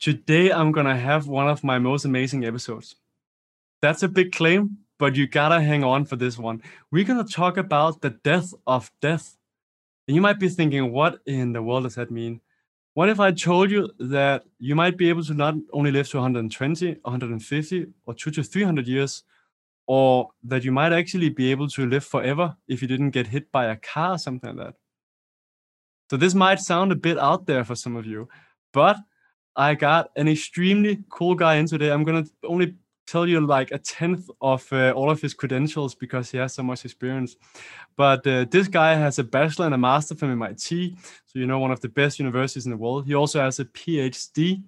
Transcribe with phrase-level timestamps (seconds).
[0.00, 2.94] Today, I'm gonna have one of my most amazing episodes.
[3.82, 6.62] That's a big claim, but you gotta hang on for this one.
[6.92, 9.36] We're gonna talk about the death of death.
[10.06, 12.40] And you might be thinking, what in the world does that mean?
[12.94, 16.18] What if I told you that you might be able to not only live to
[16.18, 19.24] 120, 150, or two to 300 years,
[19.88, 23.50] or that you might actually be able to live forever if you didn't get hit
[23.50, 24.74] by a car or something like that?
[26.10, 28.28] So this might sound a bit out there for some of you,
[28.72, 28.96] but
[29.58, 31.90] I got an extremely cool guy in today.
[31.90, 32.76] I'm gonna only
[33.08, 36.62] tell you like a tenth of uh, all of his credentials because he has so
[36.62, 37.34] much experience.
[37.96, 41.58] But uh, this guy has a bachelor and a master from MIT, so you know
[41.58, 43.04] one of the best universities in the world.
[43.04, 44.62] He also has a PhD.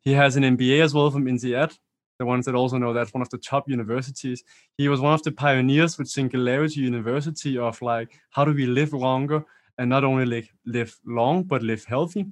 [0.00, 1.78] He has an MBA as well from INSEAD,
[2.18, 4.42] the ones that also know that's one of the top universities.
[4.76, 8.92] He was one of the pioneers with Singularity University of like how do we live
[8.92, 9.44] longer
[9.78, 12.26] and not only live, live long but live healthy.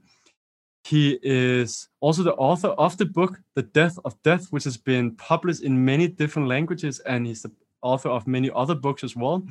[0.88, 5.16] He is also the author of the book The Death of Death, which has been
[5.16, 7.50] published in many different languages, and he's the
[7.82, 9.44] author of many other books as well.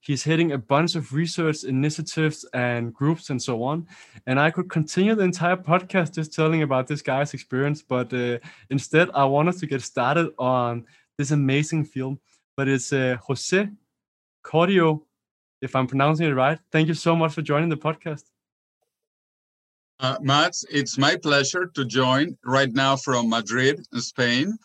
[0.00, 3.86] He's heading a bunch of research initiatives and groups and so on.
[4.26, 8.38] And I could continue the entire podcast just telling about this guy's experience, but uh,
[8.68, 10.84] instead, I wanted to get started on
[11.16, 12.20] this amazing film.
[12.54, 13.66] But it's uh, Jose
[14.44, 15.00] Cordeiro,
[15.62, 16.58] if I'm pronouncing it right.
[16.70, 18.31] Thank you so much for joining the podcast.
[20.02, 24.58] Uh, Mats, it's my pleasure to join right now from Madrid, Spain.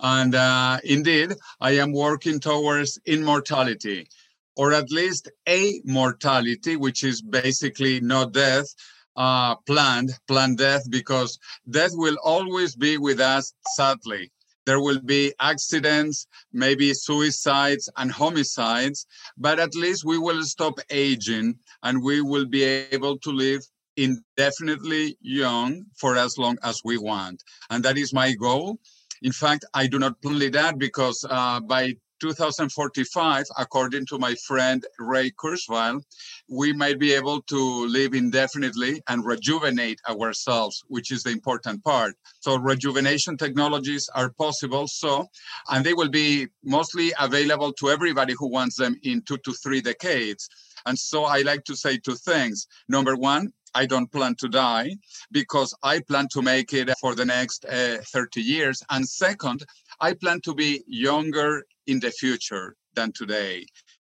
[0.00, 4.08] And uh, indeed, I am working towards immortality,
[4.56, 8.66] or at least amortality, which is basically not death,
[9.14, 11.38] uh, planned, planned death, because
[11.70, 14.32] death will always be with us, sadly.
[14.66, 19.06] There will be accidents, maybe suicides and homicides,
[19.38, 23.62] but at least we will stop aging and we will be able to live
[24.00, 27.42] indefinitely young for as long as we want.
[27.68, 28.78] And that is my goal.
[29.22, 34.84] In fact, I do not play that because uh, by 2045, according to my friend
[34.98, 36.02] Ray Kurzweil,
[36.48, 42.14] we might be able to live indefinitely and rejuvenate ourselves, which is the important part.
[42.40, 44.86] So rejuvenation technologies are possible.
[44.86, 45.26] So,
[45.70, 49.80] and they will be mostly available to everybody who wants them in two to three
[49.80, 50.48] decades.
[50.86, 52.66] And so I like to say two things.
[52.88, 54.96] Number one, I don't plan to die
[55.30, 58.82] because I plan to make it for the next uh, 30 years.
[58.90, 59.64] And second,
[60.00, 63.66] I plan to be younger in the future than today.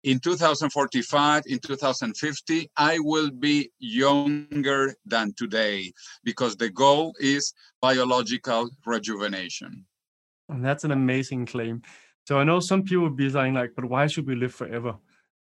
[0.03, 5.93] In 2045, in 2050, I will be younger than today
[6.25, 9.85] because the goal is biological rejuvenation.
[10.49, 11.83] And that's an amazing claim.
[12.27, 14.95] So I know some people will be saying like, but why should we live forever?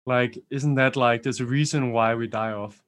[0.05, 2.84] Like, isn't that like there's a reason why we die off?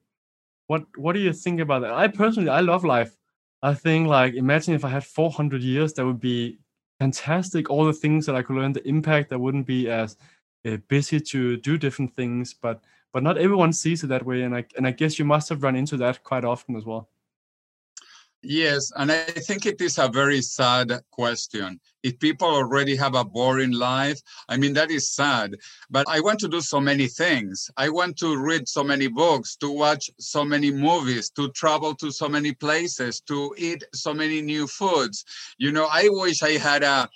[0.66, 1.92] What What do you think about that?
[1.92, 3.16] I personally, I love life.
[3.62, 6.58] I think like imagine if I had 400 years, that would be
[7.00, 7.70] fantastic.
[7.70, 9.32] All the things that I could learn, the impact.
[9.32, 10.16] I wouldn't be as
[10.66, 12.82] uh, busy to do different things, but
[13.12, 15.62] but not everyone sees it that way, and I and I guess you must have
[15.62, 17.08] run into that quite often as well.
[18.42, 21.80] Yes, and I think it is a very sad question.
[22.04, 25.56] If people already have a boring life, I mean, that is sad.
[25.90, 27.68] But I want to do so many things.
[27.76, 32.12] I want to read so many books, to watch so many movies, to travel to
[32.12, 35.24] so many places, to eat so many new foods.
[35.58, 37.08] You know, I wish I had a,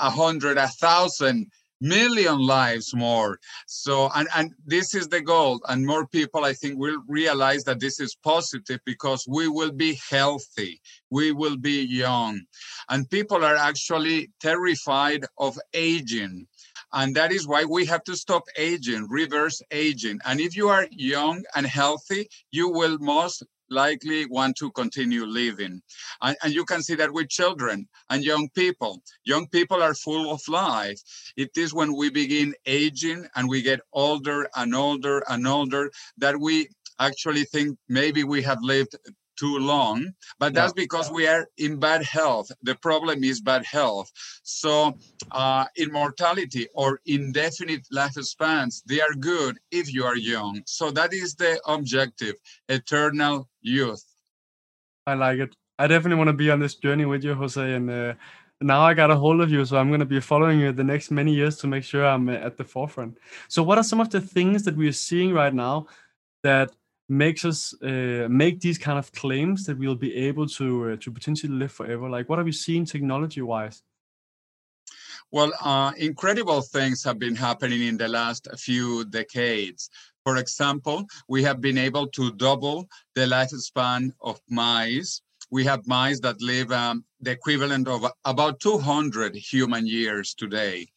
[0.00, 1.46] a hundred, a thousand
[1.82, 3.38] million lives more.
[3.66, 5.60] So, and, and this is the goal.
[5.68, 9.98] And more people, I think, will realize that this is positive because we will be
[10.08, 10.80] healthy,
[11.10, 12.40] we will be young.
[12.88, 16.46] And people are actually terrified of aging.
[16.94, 20.20] And that is why we have to stop aging, reverse aging.
[20.24, 23.42] And if you are young and healthy, you will most
[23.72, 25.82] likely want to continue living.
[26.20, 29.02] And, and, you can see that with children and young people.
[29.24, 31.00] Young people are full of life.
[31.36, 36.38] It is when we begin aging and we get older and older and older that
[36.38, 36.68] we
[37.00, 38.94] actually think maybe we have lived
[39.42, 39.98] too long,
[40.38, 40.84] but that's yeah.
[40.84, 42.48] because we are in bad health.
[42.62, 44.08] The problem is bad health.
[44.44, 44.96] So,
[45.32, 50.62] uh, immortality or indefinite lifespans, they are good if you are young.
[50.66, 52.36] So, that is the objective
[52.68, 54.04] eternal youth.
[55.08, 55.56] I like it.
[55.76, 57.74] I definitely want to be on this journey with you, Jose.
[57.78, 58.14] And uh,
[58.60, 60.84] now I got a hold of you, so I'm going to be following you the
[60.84, 63.18] next many years to make sure I'm at the forefront.
[63.48, 65.88] So, what are some of the things that we are seeing right now
[66.44, 66.70] that
[67.08, 71.10] makes us uh, make these kind of claims that we'll be able to uh, to
[71.10, 72.08] potentially live forever?
[72.08, 73.82] Like, what are we seeing technology wise?
[75.30, 79.88] Well, uh, incredible things have been happening in the last few decades.
[80.24, 85.22] For example, we have been able to double the lifespan of mice.
[85.50, 90.88] We have mice that live um, the equivalent of about 200 human years today.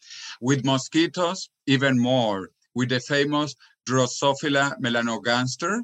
[0.42, 2.50] With mosquitoes, even more.
[2.74, 3.56] With the famous
[3.88, 5.82] Drosophila melanogaster,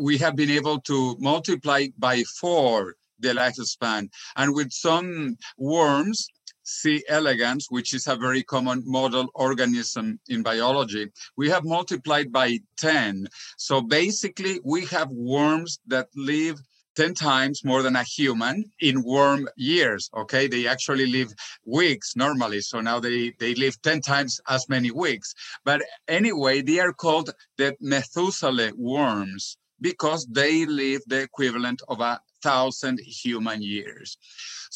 [0.00, 4.08] we have been able to multiply by four the lifespan.
[4.36, 6.28] And with some worms,
[6.64, 7.04] C.
[7.08, 13.28] elegans, which is a very common model organism in biology, we have multiplied by 10.
[13.58, 16.58] So basically, we have worms that live
[16.96, 20.46] 10 times more than a human in warm years okay?
[20.46, 21.32] They actually live
[21.64, 25.34] weeks normally so now they they live 10 times as many weeks.
[25.64, 32.20] But anyway they are called the methuselah worms because they live the equivalent of a
[32.46, 34.18] thousand human years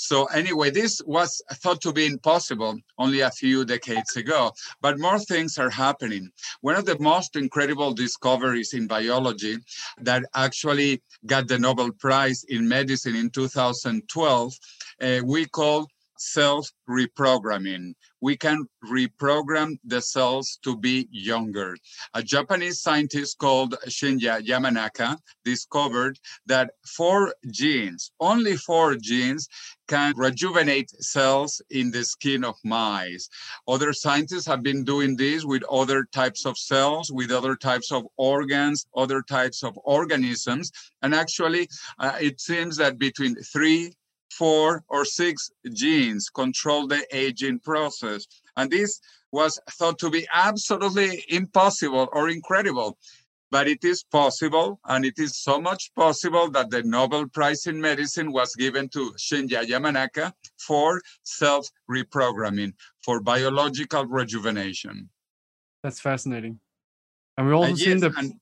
[0.01, 5.19] so anyway, this was thought to be impossible only a few decades ago, but more
[5.19, 6.31] things are happening.
[6.61, 9.57] One of the most incredible discoveries in biology
[10.01, 14.55] that actually got the Nobel Prize in medicine in 2012,
[15.03, 15.89] uh, we call
[16.19, 17.95] cell reprogramming.
[18.21, 21.77] We can reprogram the cells to be younger.
[22.15, 29.49] A Japanese scientist called Shinya Yamanaka discovered that four genes, only four genes,
[29.89, 33.29] can rejuvenate cells in the skin of mice.
[33.67, 38.07] Other scientists have been doing this with other types of cells, with other types of
[38.17, 40.71] organs, other types of organisms.
[41.03, 41.69] And actually,
[41.99, 43.95] uh, it seems that between three
[44.39, 48.27] four or six genes control the aging process.
[48.57, 49.01] And this
[49.33, 52.99] was thought to be absolutely impossible or incredible.
[53.51, 57.81] But it is possible, and it is so much possible that the Nobel Prize in
[57.81, 65.09] Medicine was given to Shinya Yamanaka for cell reprogramming, for biological rejuvenation.
[65.83, 66.61] That's fascinating.
[67.39, 68.13] And we also yes, seen the.
[68.19, 68.35] And,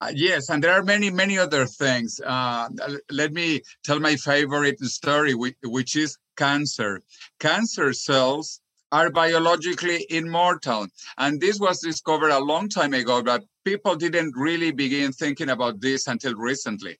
[0.00, 2.20] uh, yes, and there are many, many other things.
[2.24, 2.68] Uh,
[3.10, 7.02] let me tell my favorite story, which, is cancer.
[7.40, 8.60] Cancer cells
[8.92, 10.86] are biologically immortal.
[11.18, 15.80] And this was discovered a long time ago, but people didn't really begin thinking about
[15.80, 16.96] this until recently.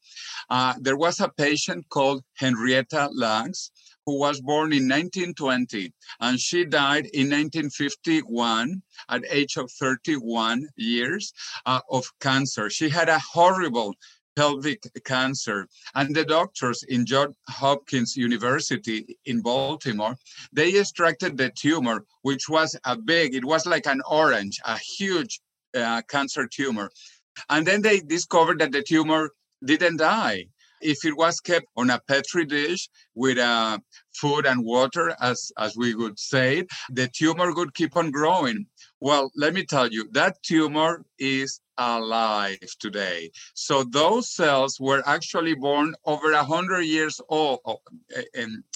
[0.50, 3.70] Uh, there was a patient called Henrietta Lacks
[4.08, 11.30] who was born in 1920 and she died in 1951 at age of 31 years
[11.66, 12.70] uh, of cancer.
[12.70, 13.92] She had a horrible
[14.34, 15.68] pelvic cancer.
[15.94, 20.16] And the doctors in Johns Hopkins University in Baltimore,
[20.54, 25.38] they extracted the tumor, which was a big, it was like an orange, a huge
[25.76, 26.90] uh, cancer tumor.
[27.50, 29.32] And then they discovered that the tumor
[29.62, 30.46] didn't die
[30.80, 33.78] if it was kept on a petri dish with uh,
[34.14, 38.66] food and water, as, as we would say, the tumor would keep on growing.
[39.00, 43.30] Well, let me tell you, that tumor is alive today.
[43.54, 47.60] So those cells were actually born over a hundred years old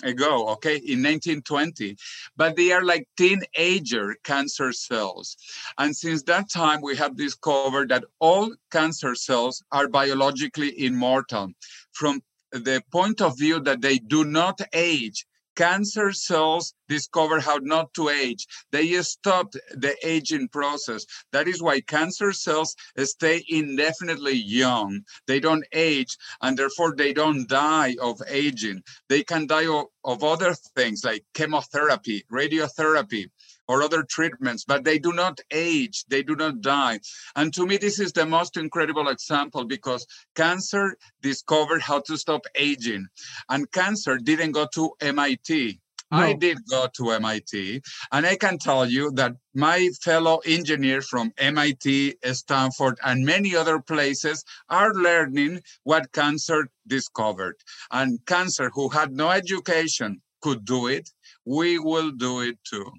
[0.02, 1.96] ago, okay, in 1920,
[2.36, 5.36] but they are like teenager cancer cells.
[5.78, 11.48] And since that time, we have discovered that all cancer cells are biologically immortal
[11.92, 17.92] from the point of view that they do not age cancer cells discover how not
[17.94, 18.46] to age.
[18.70, 21.04] They stop the aging process.
[21.32, 25.00] That is why cancer cells stay indefinitely young.
[25.26, 28.82] They don't age and therefore they don't die of aging.
[29.08, 33.26] They can die of, of other things like chemotherapy, radiotherapy,
[33.72, 37.00] or other treatments, but they do not age, they do not die.
[37.36, 42.42] And to me, this is the most incredible example because cancer discovered how to stop
[42.54, 43.06] aging.
[43.48, 45.80] And cancer didn't go to MIT.
[46.10, 46.18] No.
[46.18, 47.80] I did go to MIT,
[48.12, 53.80] and I can tell you that my fellow engineers from MIT, Stanford, and many other
[53.80, 57.56] places are learning what cancer discovered.
[57.90, 61.08] And cancer, who had no education, could do it.
[61.46, 62.92] We will do it too.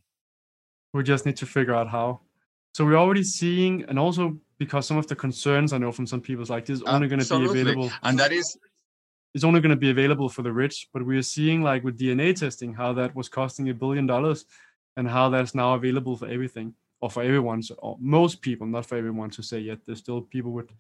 [0.94, 2.22] We just need to figure out how.
[2.74, 6.22] So we're already seeing, and also because some of the concerns I know from some
[6.22, 8.58] people is like this is only going to be available, and that is
[9.34, 10.90] it's only going to be available for the rich.
[10.94, 14.46] But we are seeing like with DNA testing how that was costing a billion dollars,
[14.98, 18.86] and how that's now available for everything or for everyone, so, or most people, not
[18.86, 19.80] for everyone to say yet.
[19.86, 20.72] There's still people with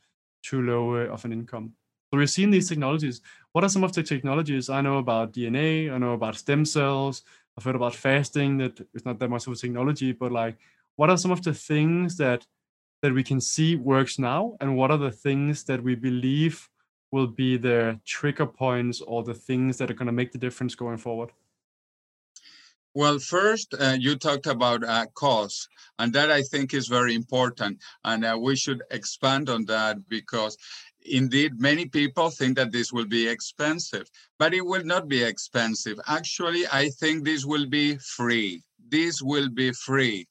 [0.41, 1.73] too low uh, of an income.
[2.09, 3.21] So we're seeing these technologies.
[3.51, 5.91] What are some of the technologies I know about DNA?
[5.91, 7.23] I know about stem cells.
[7.57, 10.57] I've heard about fasting that it's not that much of a technology, but like
[10.95, 12.45] what are some of the things that
[13.01, 16.69] that we can see works now and what are the things that we believe
[17.11, 20.73] will be the trigger points or the things that are going to make the difference
[20.73, 21.31] going forward?
[22.95, 25.67] Well, first, uh, you talked about uh, cost,
[25.97, 27.79] and that I think is very important.
[28.03, 30.57] And uh, we should expand on that because
[31.05, 35.99] indeed many people think that this will be expensive, but it will not be expensive.
[36.07, 38.63] Actually, I think this will be free.
[38.89, 40.27] This will be free.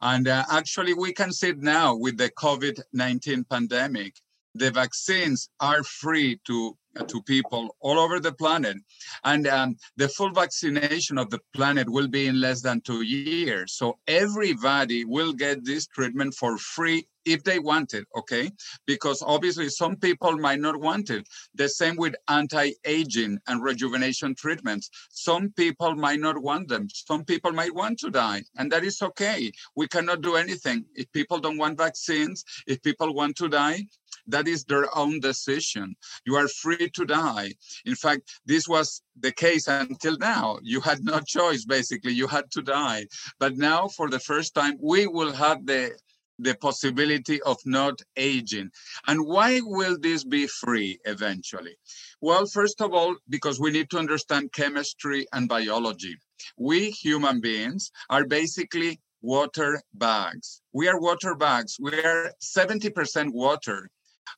[0.00, 4.14] And uh, actually, we can see it now with the COVID 19 pandemic.
[4.54, 6.76] The vaccines are free to
[7.08, 8.76] to people all over the planet.
[9.24, 13.74] And um, the full vaccination of the planet will be in less than two years.
[13.74, 18.50] So everybody will get this treatment for free if they want it, okay?
[18.86, 21.26] Because obviously some people might not want it.
[21.54, 24.90] The same with anti-aging and rejuvenation treatments.
[25.10, 26.88] Some people might not want them.
[26.90, 29.52] Some people might want to die, and that is okay.
[29.76, 30.84] We cannot do anything.
[30.94, 33.86] If people don't want vaccines, if people want to die,
[34.26, 35.96] that is their own decision.
[36.26, 37.52] You are free to die.
[37.84, 40.58] In fact, this was the case until now.
[40.62, 42.12] You had no choice, basically.
[42.12, 43.06] You had to die.
[43.38, 45.92] But now, for the first time, we will have the
[46.38, 48.70] the possibility of not aging.
[49.06, 51.76] And why will this be free eventually?
[52.20, 56.16] Well, first of all, because we need to understand chemistry and biology.
[56.56, 60.62] We human beings are basically water bags.
[60.72, 61.76] We are water bags.
[61.78, 63.88] We are 70% water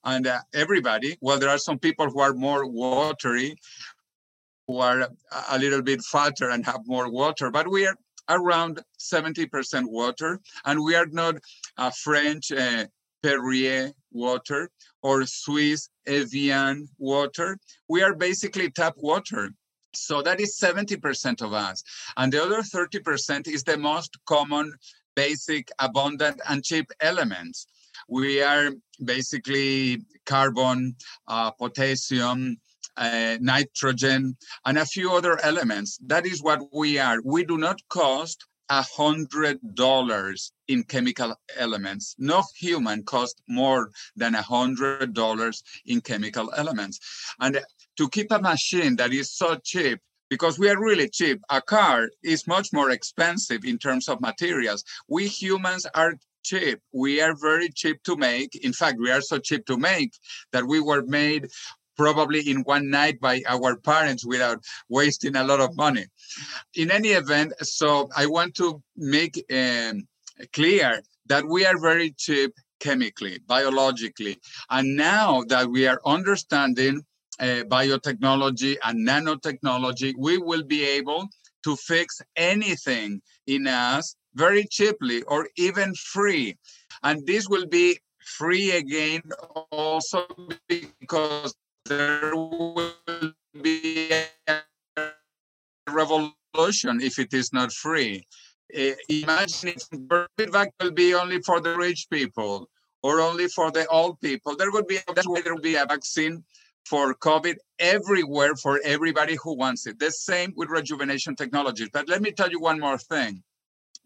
[0.04, 3.56] and uh, everybody well there are some people who are more watery
[4.66, 5.08] who are
[5.50, 7.96] a little bit fatter and have more water but we are
[8.30, 11.36] around 70% water and we are not
[11.76, 12.86] a french uh,
[13.22, 14.70] perrier water
[15.02, 17.58] or swiss evian water.
[17.88, 19.50] We are basically tap water.
[19.94, 21.82] So that is 70% of us.
[22.16, 24.74] And the other 30% is the most common
[25.14, 27.66] basic abundant and cheap elements
[28.08, 28.70] we are
[29.04, 30.96] basically carbon,
[31.28, 32.56] uh, potassium,
[32.96, 35.98] uh, nitrogen, and a few other elements.
[36.06, 37.18] That is what we are.
[37.24, 42.14] We do not cost a hundred dollars in chemical elements.
[42.18, 46.98] No human cost more than a hundred dollars in chemical elements.
[47.40, 47.60] And
[47.98, 51.40] to keep a machine that is so cheap because we are really cheap.
[51.50, 54.82] A car is much more expensive in terms of materials.
[55.08, 56.78] We humans are cheap.
[56.92, 58.54] We are very cheap to make.
[58.56, 60.12] In fact, we are so cheap to make
[60.52, 61.48] that we were made
[61.96, 64.58] probably in one night by our parents without
[64.88, 66.06] wasting a lot of money.
[66.74, 70.06] In any event, so I want to make um,
[70.52, 74.38] clear that we are very cheap chemically, biologically.
[74.70, 77.02] And now that we are understanding
[77.40, 81.28] uh, biotechnology and nanotechnology, we will be able
[81.64, 86.56] to fix anything in us very cheaply or even free.
[87.02, 89.22] And this will be free again
[89.70, 90.26] also
[90.68, 91.54] because
[91.86, 92.94] there will
[93.62, 94.10] be
[94.48, 94.60] a
[95.90, 98.26] revolution if it is not free.
[98.76, 102.68] Uh, imagine if feedback will be only for the rich people
[103.02, 104.56] or only for the old people.
[104.56, 106.42] There would be there will be a vaccine
[106.86, 109.98] for COVID everywhere for everybody who wants it.
[109.98, 111.90] The same with rejuvenation technologies.
[111.92, 113.42] But let me tell you one more thing.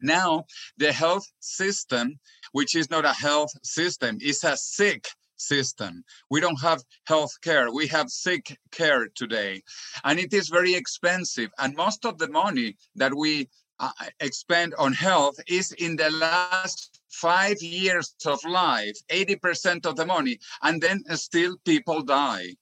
[0.00, 0.44] Now,
[0.76, 2.18] the health system,
[2.52, 6.04] which is not a health system, is a sick system.
[6.30, 7.70] We don't have health care.
[7.72, 9.62] We have sick care today.
[10.04, 11.50] And it is very expensive.
[11.58, 13.48] And most of the money that we
[13.80, 20.06] uh, expend on health is in the last five years of life, 80% of the
[20.06, 20.38] money.
[20.62, 22.56] And then still people die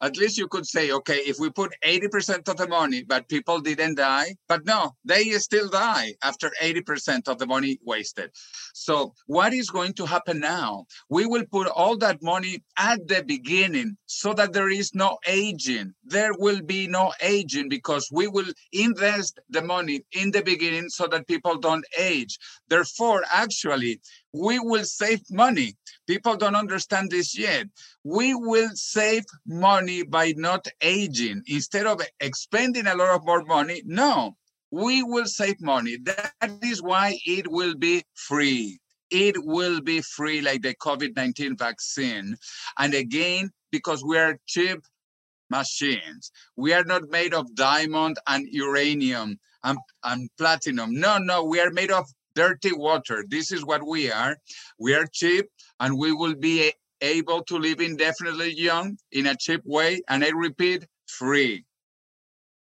[0.00, 3.60] at least you could say, okay, if we put 80% of the money, but people
[3.60, 8.30] didn't die, but no, they still die after 80% of the money wasted.
[8.74, 10.86] So, what is going to happen now?
[11.08, 15.94] We will put all that money at the beginning so that there is no aging.
[16.04, 21.06] There will be no aging because we will invest the money in the beginning so
[21.08, 22.38] that people don't age.
[22.68, 24.00] Therefore, actually,
[24.34, 25.76] we will save money.
[26.08, 27.68] People don't understand this yet.
[28.02, 31.42] We will save money by not aging.
[31.46, 34.36] Instead of expending a lot of more money, no,
[34.72, 35.98] we will save money.
[36.02, 38.80] That is why it will be free.
[39.08, 42.36] It will be free like the COVID 19 vaccine.
[42.76, 44.80] And again, because we are cheap
[45.48, 50.98] machines, we are not made of diamond and uranium and, and platinum.
[50.98, 53.24] No, no, we are made of dirty water.
[53.28, 54.36] This is what we are.
[54.78, 55.48] We are cheap
[55.80, 60.02] and we will be able to live indefinitely young in a cheap way.
[60.08, 61.64] And I repeat, free.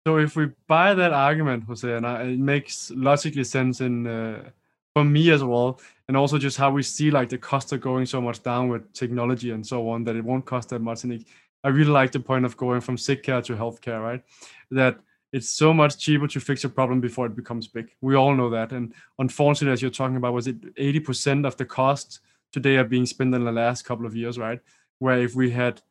[0.05, 4.49] So if we buy that argument, Jose, and it makes logically sense in uh,
[4.93, 8.05] for me as well, and also just how we see like the costs are going
[8.05, 11.03] so much down with technology and so on that it won't cost that much.
[11.03, 11.25] And
[11.63, 14.21] I really like the point of going from sick care to healthcare, right?
[14.69, 14.99] That
[15.31, 17.89] it's so much cheaper to fix a problem before it becomes big.
[18.01, 18.71] We all know that.
[18.71, 23.05] And unfortunately, as you're talking about, was it 80% of the cost today are being
[23.05, 24.59] spent in the last couple of years, right?
[24.99, 25.81] Where if we had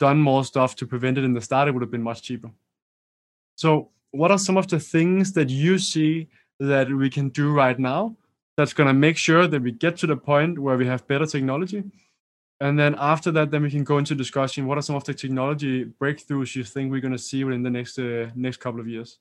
[0.00, 2.50] done more stuff to prevent it in the start, it would have been much cheaper.
[3.54, 6.28] So, what are some of the things that you see
[6.58, 8.16] that we can do right now
[8.56, 11.26] that's going to make sure that we get to the point where we have better
[11.26, 11.84] technology?
[12.60, 14.66] And then after that, then we can go into discussion.
[14.66, 17.70] What are some of the technology breakthroughs you think we're going to see within the
[17.70, 19.18] next uh, next couple of years?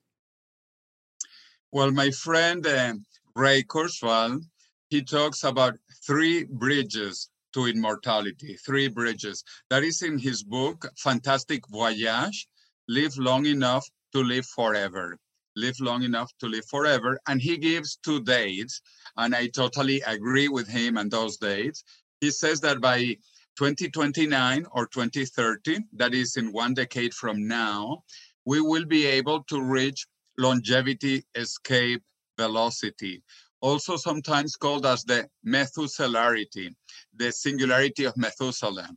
[1.72, 2.94] Well, my friend uh,
[3.36, 4.41] Ray Kurzweil,
[4.89, 5.75] he talks about
[6.06, 9.44] three bridges to immortality, three bridges.
[9.70, 12.48] That is in his book, Fantastic Voyage,
[12.88, 15.17] Live Long Enough to Live Forever.
[15.56, 17.20] Live long enough to live forever.
[17.27, 18.79] And he gives two dates,
[19.17, 21.84] and I totally agree with him on those dates.
[22.22, 23.18] He says that by
[23.58, 28.04] 2029 or 2030, that is in one decade from now,
[28.46, 30.08] we will be able to reach
[30.38, 32.02] longevity escape
[32.40, 33.24] velocity,
[33.62, 36.74] also sometimes called as the Methuselarity,
[37.16, 38.90] the singularity of Methuselah.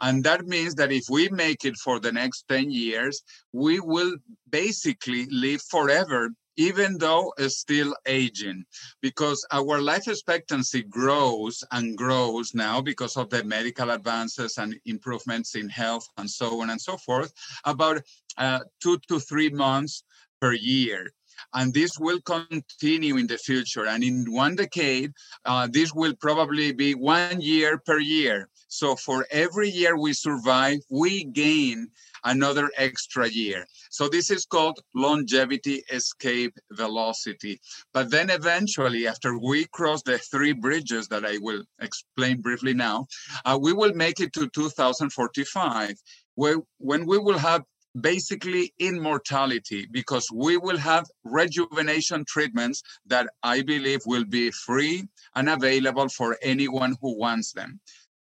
[0.00, 4.16] And that means that if we make it for the next 10 years, we will
[4.50, 8.64] basically live forever, even though it's still aging,
[9.00, 15.54] because our life expectancy grows and grows now because of the medical advances and improvements
[15.54, 17.32] in health and so on and so forth,
[17.64, 18.02] about
[18.38, 20.04] uh, two to three months
[20.40, 21.12] per year
[21.54, 23.86] and this will continue in the future.
[23.86, 25.12] And in one decade,
[25.44, 28.48] uh, this will probably be one year per year.
[28.68, 31.90] So for every year we survive, we gain
[32.24, 33.66] another extra year.
[33.90, 37.60] So this is called longevity escape velocity.
[37.92, 43.06] But then eventually, after we cross the three bridges that I will explain briefly now,
[43.44, 45.96] uh, we will make it to 2045,
[46.34, 47.64] where when we will have
[48.00, 55.48] basically immortality because we will have rejuvenation treatments that I believe will be free and
[55.48, 57.80] available for anyone who wants them.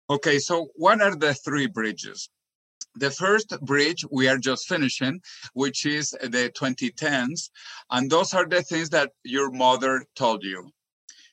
[0.10, 2.30] Okay, so what are the three bridges?
[2.96, 5.22] The first bridge we are just finishing,
[5.54, 7.50] which is the 2010s,
[7.90, 10.72] and those are the things that your mother told you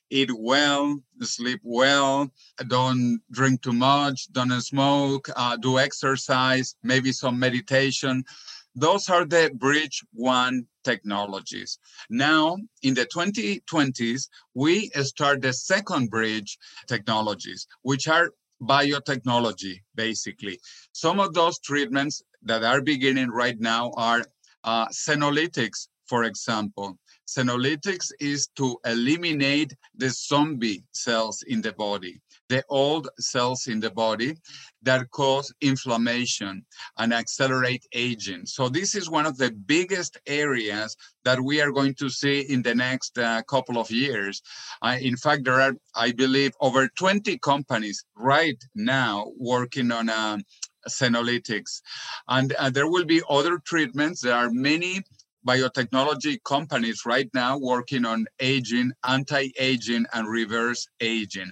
[0.09, 2.31] eat well, sleep well,
[2.67, 8.23] don't drink too much, don't smoke, uh, do exercise, maybe some meditation.
[8.75, 11.79] Those are the bridge one technologies.
[12.09, 20.59] Now, in the 2020s, we start the second bridge technologies, which are biotechnology, basically.
[20.91, 24.23] Some of those treatments that are beginning right now are
[24.63, 26.97] uh, senolytics, for example.
[27.27, 32.19] Senolytics is to eliminate the zombie cells in the body,
[32.49, 34.35] the old cells in the body
[34.81, 36.65] that cause inflammation
[36.97, 38.45] and accelerate aging.
[38.45, 42.61] So this is one of the biggest areas that we are going to see in
[42.63, 44.41] the next uh, couple of years.
[44.81, 50.39] Uh, in fact, there are, I believe, over 20 companies right now working on uh,
[50.87, 51.81] senolytics.
[52.27, 54.21] And uh, there will be other treatments.
[54.21, 55.01] There are many
[55.47, 61.51] biotechnology companies right now working on aging, anti-aging, and reverse aging.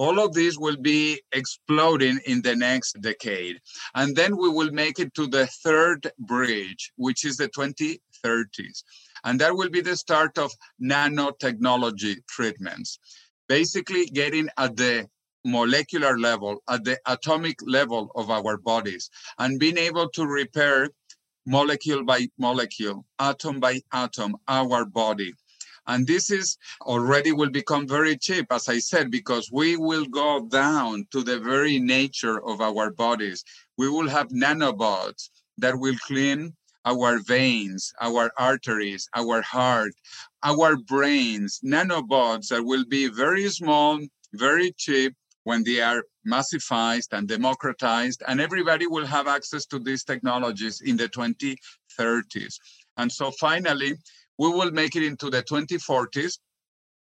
[0.00, 3.60] All of these will be exploding in the next decade.
[3.94, 8.82] And then we will make it to the third bridge, which is the 2030s.
[9.24, 12.98] And that will be the start of nanotechnology treatments.
[13.46, 15.06] Basically, getting at the
[15.44, 20.88] molecular level, at the atomic level of our bodies, and being able to repair
[21.44, 25.34] molecule by molecule, atom by atom, our body.
[25.86, 30.46] And this is already will become very cheap, as I said, because we will go
[30.46, 33.44] down to the very nature of our bodies.
[33.76, 39.92] We will have nanobots that will clean our veins, our arteries, our heart,
[40.42, 44.00] our brains, nanobots that will be very small,
[44.32, 45.14] very cheap,
[45.44, 50.96] when they are massified and democratized, and everybody will have access to these technologies in
[50.96, 52.54] the 2030s.
[52.96, 53.94] And so finally,
[54.40, 56.38] we will make it into the 2040s,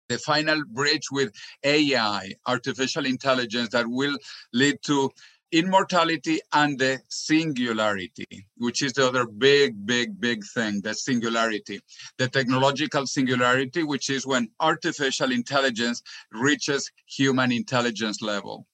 [0.09, 1.31] the final bridge with
[1.63, 4.17] AI, artificial intelligence, that will
[4.53, 5.07] lead to
[5.51, 8.25] immortality and the singularity,
[8.57, 11.79] which is the other big, big, big thing, the singularity,
[12.17, 18.65] the technological singularity, which is when artificial intelligence reaches human intelligence level.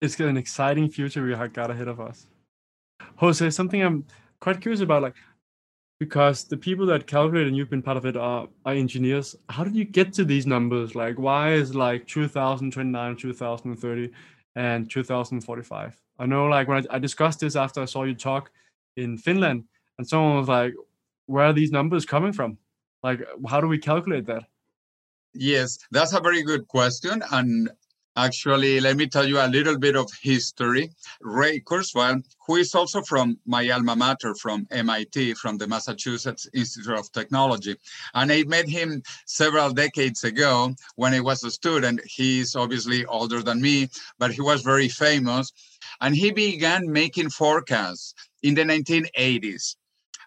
[0.00, 2.26] It's an exciting future we have got ahead of us.
[3.16, 4.06] Jose, something I'm
[4.40, 5.16] quite curious about, like
[6.02, 9.36] because the people that calculate and you've been part of it are, are engineers.
[9.48, 10.96] How did you get to these numbers?
[10.96, 14.10] Like, why is like 2029, 2030,
[14.56, 16.02] and 2045?
[16.18, 18.50] I know, like, when I, I discussed this after I saw you talk
[18.96, 19.62] in Finland,
[19.96, 20.74] and someone was like,
[21.26, 22.58] where are these numbers coming from?
[23.04, 24.42] Like, how do we calculate that?
[25.34, 27.22] Yes, that's a very good question.
[27.30, 27.70] And
[28.14, 30.90] Actually, let me tell you a little bit of history.
[31.22, 36.98] Ray Kurzweil, who is also from my alma mater, from MIT, from the Massachusetts Institute
[36.98, 37.74] of Technology.
[38.12, 42.02] And I met him several decades ago when I was a student.
[42.04, 45.50] He's obviously older than me, but he was very famous.
[46.02, 49.76] And he began making forecasts in the 1980s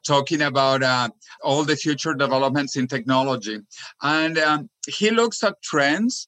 [0.03, 1.09] talking about uh,
[1.43, 3.59] all the future developments in technology.
[4.01, 6.27] And um, he looks at trends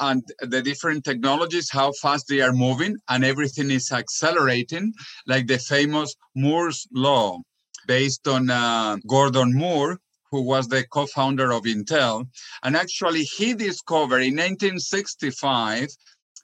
[0.00, 4.92] and the different technologies, how fast they are moving, and everything is accelerating,
[5.26, 7.38] like the famous Moore's Law,
[7.86, 9.98] based on uh, Gordon Moore,
[10.30, 12.28] who was the co-founder of Intel.
[12.62, 15.88] And actually, he discovered in 1965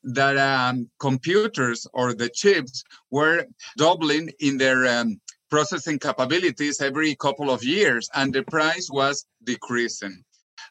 [0.05, 5.21] that um, computers or the chips were doubling in their um,
[5.51, 10.25] processing capabilities every couple of years, and the price was decreasing.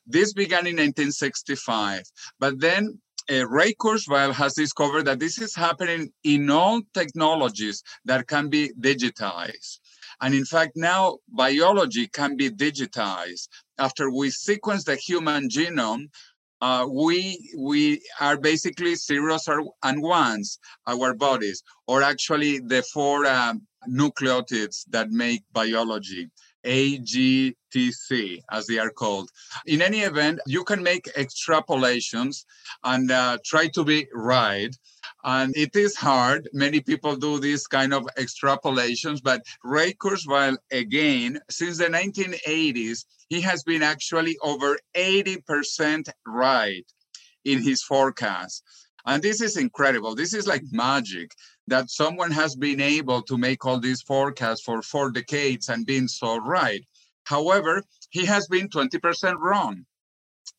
[0.06, 2.04] This began in 1965,
[2.40, 3.00] but then
[3.32, 8.72] uh, Ray Kurzweil has discovered that this is happening in all technologies that can be
[8.80, 9.80] digitized.
[10.22, 13.48] And in fact, now biology can be digitized.
[13.78, 16.10] After we sequence the human genome,
[16.62, 19.50] uh, we we are basically zeros
[19.84, 26.30] and ones, our bodies, or actually the four um, nucleotides that make biology.
[26.66, 29.30] AGTC, as they are called.
[29.66, 32.46] In any event, you can make extrapolations
[32.84, 34.76] and uh, try to be right.
[35.24, 36.50] And it is hard.
[36.54, 43.42] Many people do these kind of extrapolations, but Ray Kurzweil, again, since the 1980s, he
[43.42, 46.86] has been actually over 80% right
[47.46, 48.64] in his forecast.
[49.06, 50.16] And this is incredible.
[50.16, 50.78] This is like mm-hmm.
[50.78, 51.32] magic
[51.68, 56.08] that someone has been able to make all these forecasts for four decades and been
[56.08, 56.86] so right.
[57.26, 59.86] However, he has been 20% wrong.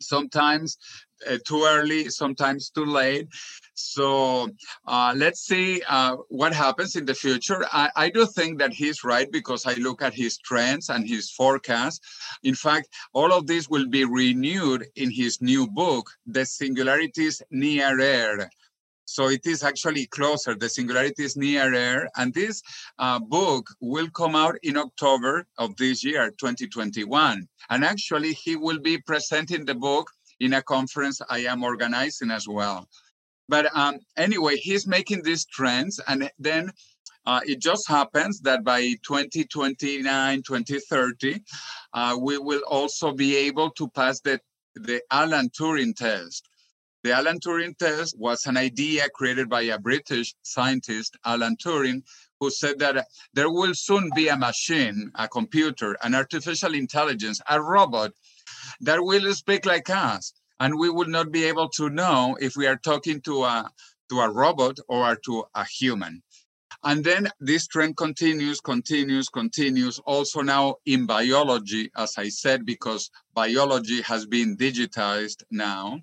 [0.01, 0.79] Sometimes
[1.27, 3.29] uh, too early, sometimes too late.
[3.75, 4.49] So
[4.87, 7.65] uh, let's see uh, what happens in the future.
[7.73, 11.31] I, I, do think that he's right because I look at his trends and his
[11.31, 12.01] forecast.
[12.45, 17.43] In fact, all of this will be renewed in his new book, The Singularity is
[17.51, 18.49] Nearer.
[19.07, 20.55] So it is actually closer.
[20.55, 22.09] The singularity is nearer.
[22.17, 22.63] And this
[22.99, 27.47] uh, book will come out in October of this year, 2021.
[27.71, 32.47] And actually, he will be presenting the book in a conference I am organizing as
[32.49, 32.89] well.
[33.49, 36.73] But um, anyway, he's making these trends, and then
[37.27, 41.41] uh, it just happens that by 2029, 2030,
[41.93, 44.41] uh, we will also be able to pass the,
[44.75, 46.49] the Alan Turing test.
[47.03, 52.03] The Alan Turing test was an idea created by a British scientist, Alan Turing,
[52.41, 57.61] who said that there will soon be a machine, a computer, an artificial intelligence, a
[57.61, 58.13] robot
[58.81, 60.33] that will speak like us.
[60.61, 63.71] And we will not be able to know if we are talking to a
[64.11, 66.23] to a robot or to a human.
[66.83, 69.99] And then this trend continues continues continues.
[70.01, 75.99] Also now in biology as i said because biology has been digitized now.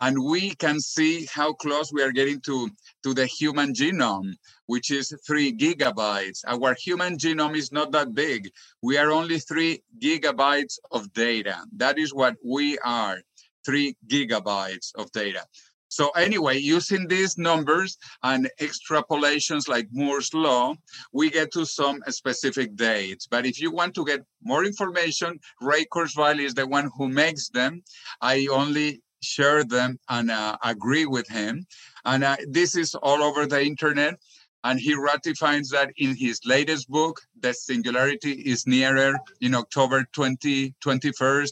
[0.00, 2.70] And we can see how close we are getting to,
[3.04, 4.32] to the human genome,
[4.72, 6.40] which is three gigabytes.
[6.46, 8.50] Our human genome is not that big.
[8.80, 11.56] We are only three gigabytes of data.
[11.76, 13.18] That is what we are
[13.66, 15.44] three gigabytes of data.
[15.88, 20.74] So anyway, using these numbers and extrapolations like Moore's law,
[21.12, 23.26] we get to some specific dates.
[23.26, 27.50] But if you want to get more information, Ray Kurzweil is the one who makes
[27.50, 27.82] them.
[28.22, 31.66] I only share them and uh, agree with him.
[32.04, 34.18] And uh, this is all over the internet.
[34.64, 41.46] And he ratifies that in his latest book, The Singularity is Nearer, in October 2021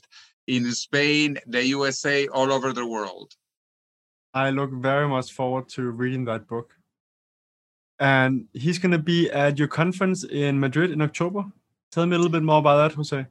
[0.47, 3.35] in Spain, the USA, all over the world.
[4.35, 6.75] I look very much forward to reading that book.
[7.99, 11.45] And he's going to be at your conference in Madrid in October.
[11.93, 13.27] Tell me a little bit more about that, Jose.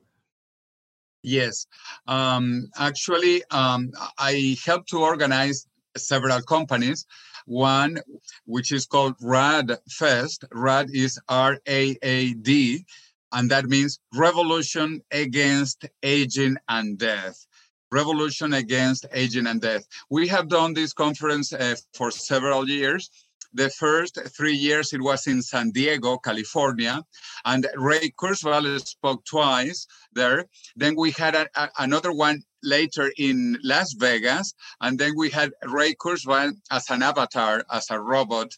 [1.24, 1.68] Yes,
[2.08, 5.68] um, actually, um, I helped to organize
[6.00, 7.06] several companies.
[7.46, 8.00] One,
[8.46, 10.46] which is called RAD Fest.
[10.52, 12.86] RAD is R A A D,
[13.32, 17.46] and that means Revolution Against Aging and Death.
[17.92, 19.86] Revolution Against Aging and Death.
[20.10, 23.10] We have done this conference uh, for several years,
[23.54, 27.04] The first three years it was in San Diego, California,
[27.46, 30.46] and Ray Kurzweil spoke twice there.
[30.76, 35.52] Then we had a, a, another one later in Las Vegas, and then we had
[35.66, 38.52] Ray Kurzweil as an avatar, as a robot.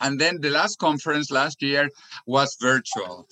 [0.00, 1.88] And then the last conference last year
[2.26, 3.26] was virtual.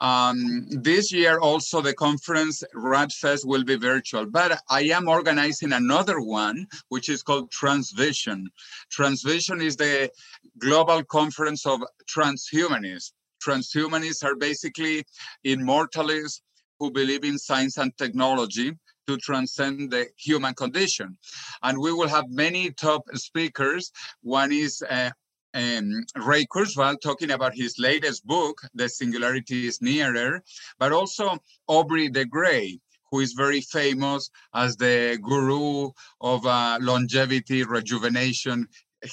[0.00, 6.20] Um, this year also the conference RAADfest will be virtual, but I am organizing another
[6.20, 8.44] one, which is called Transvision.
[8.90, 10.10] Transvision is the
[10.58, 13.12] global conference of transhumanists.
[13.44, 15.04] Transhumanists are basically
[15.44, 16.42] immortalists
[16.78, 18.72] who believe in science and technology
[19.06, 21.16] to transcend the human condition.
[21.62, 23.92] And we will have many top speakers.
[24.22, 25.10] One is uh,
[25.54, 30.42] um, Ray Kurzweil talking about his latest book, The Singularity is Nearer,
[30.78, 31.38] but also
[31.68, 35.90] Aubrey de Grey, who is very famous as the guru
[36.20, 38.66] of uh, longevity, rejuvenation.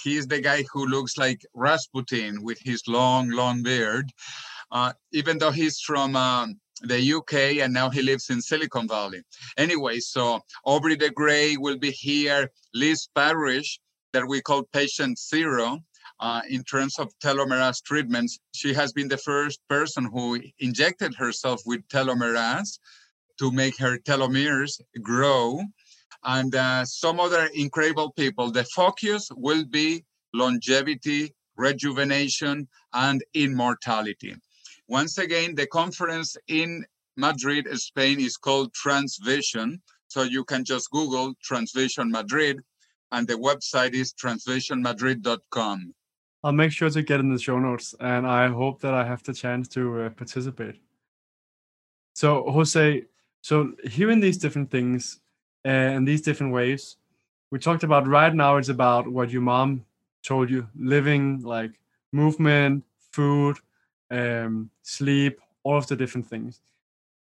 [0.04, 4.10] He's the guy who looks like Rasputin with his long, long beard,
[4.71, 9.21] uh, even though he's from um, the UK and now he lives in Silicon Valley.
[9.58, 13.80] Anyway, so Aubrey de Grey will be here, Liz Parrish,
[14.13, 15.80] that we call Patient Zero,
[16.21, 18.39] uh, in terms of telomerase treatments.
[18.53, 22.77] She has been the first person who injected herself with telomerase
[23.39, 25.62] to make her telomeres grow.
[26.23, 28.51] And uh, some other incredible people.
[28.51, 34.36] The focus will be longevity, rejuvenation, and immortality.
[34.88, 36.86] Once again, the conference in
[37.17, 39.79] Madrid, Spain is called Transvision.
[40.07, 42.60] So you can just Google Transvision Madrid,
[43.12, 45.93] and the website is transvisionmadrid.com.
[46.43, 49.21] I'll make sure to get in the show notes, and I hope that I have
[49.23, 50.82] the chance to uh, participate.
[52.13, 53.04] So, Jose,
[53.41, 55.19] so hearing these different things
[55.65, 56.97] uh, and these different ways,
[57.51, 58.58] we talked about right now.
[58.58, 59.86] It's about what your mom
[60.23, 61.80] told you: living, like
[62.12, 63.58] movement, food,
[64.10, 66.62] um, sleep, all of the different things.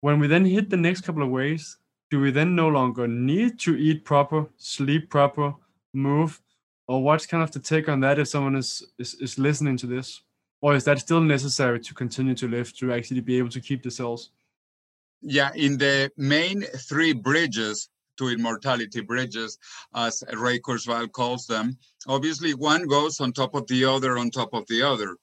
[0.00, 1.78] When we then hit the next couple of ways,
[2.10, 5.54] do we then no longer need to eat proper, sleep proper,
[5.92, 6.40] move,
[6.86, 9.86] or what's kind of the take on that if someone is, is is listening to
[9.86, 10.22] this?
[10.60, 13.82] Or is that still necessary to continue to live to actually be able to keep
[13.82, 14.30] the cells?
[15.20, 19.58] Yeah in the main three bridges to immortality bridges
[19.94, 24.54] as ray kurzweil calls them obviously one goes on top of the other on top
[24.54, 25.16] of the other.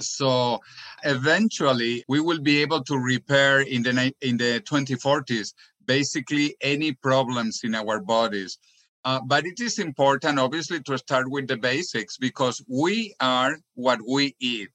[0.00, 0.60] So
[1.04, 5.52] eventually we will be able to repair in the in the 2040s
[5.86, 8.58] basically any problems in our bodies
[9.04, 14.00] uh, but it is important, obviously, to start with the basics because we are what
[14.06, 14.72] we eat.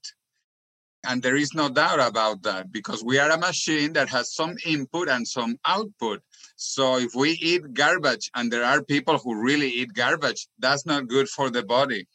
[1.08, 4.56] And there is no doubt about that because we are a machine that has some
[4.66, 6.22] input and some output.
[6.56, 11.08] So if we eat garbage, and there are people who really eat garbage, that's not
[11.08, 12.08] good for the body.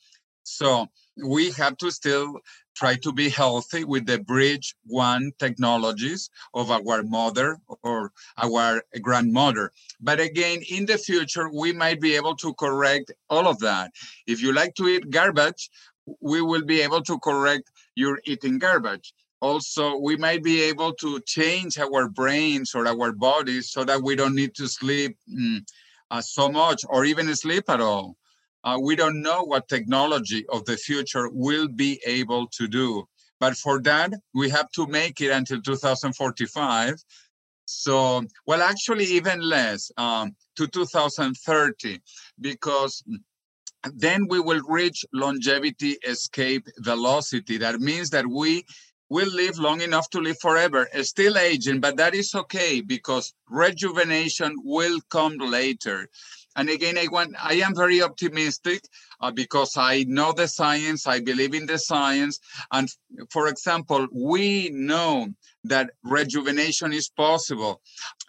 [0.43, 2.41] So we have to still
[2.75, 9.73] try to be healthy with the bridge one technologies of our mother or our grandmother.
[10.01, 13.93] But again, in the future, we might be able to correct all of that.
[14.27, 15.71] If you like to eat garbage,
[16.21, 19.13] we will be able to correct your eating garbage.
[19.41, 24.15] Also, we might be able to change our brains or our bodies so that we
[24.15, 25.61] don't need to sleep mm,
[26.11, 28.17] uh, so much or even sleep at all
[28.65, 33.07] uh, we don't know what technology of the future will be able to do.
[33.39, 37.03] But for that, we have to make it until 2045.
[37.65, 42.01] So, well, actually, even less um, to 2030,
[42.41, 43.03] because
[43.95, 47.57] then we will reach longevity escape velocity.
[47.57, 48.65] That means that we
[49.09, 54.55] will live long enough to live forever, still aging, but that is okay because rejuvenation
[54.63, 56.09] will come later.
[56.57, 58.83] And again, I want I am very optimistic
[59.21, 62.39] uh, because I know the science, I believe in the science.
[62.73, 62.89] And
[63.31, 65.29] for example, we know
[65.65, 67.81] that rejuvenation is possible.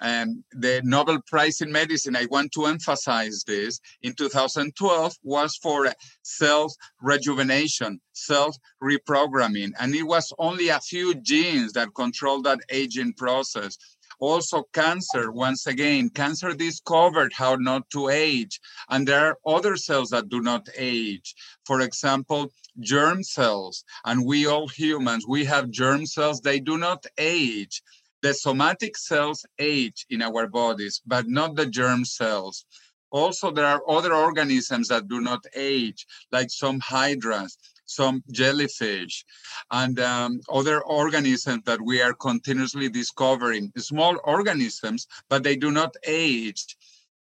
[0.02, 5.94] And the Nobel Prize in Medicine, I want to emphasize this, in 2012 was for
[6.24, 6.68] cell
[7.02, 8.54] rejuvenation, cell
[8.84, 9.72] reprogramming.
[9.80, 13.78] And it was only a few genes that control that aging process
[14.22, 16.10] also cancer once again.
[16.10, 21.34] Cancer discovered how not to age and there are other cells that do not age.
[21.66, 27.04] For example germ cells and we all humans we have germ cells they do not
[27.18, 27.82] age.
[28.22, 32.66] The somatic cells age in our bodies but not the germ cells.
[33.12, 37.58] Also there are other organisms that do not age like some hydras
[37.96, 39.26] some jellyfish,
[39.72, 43.72] and um, other organisms that we are continuously discovering.
[43.78, 46.78] Small organisms, but they do not age.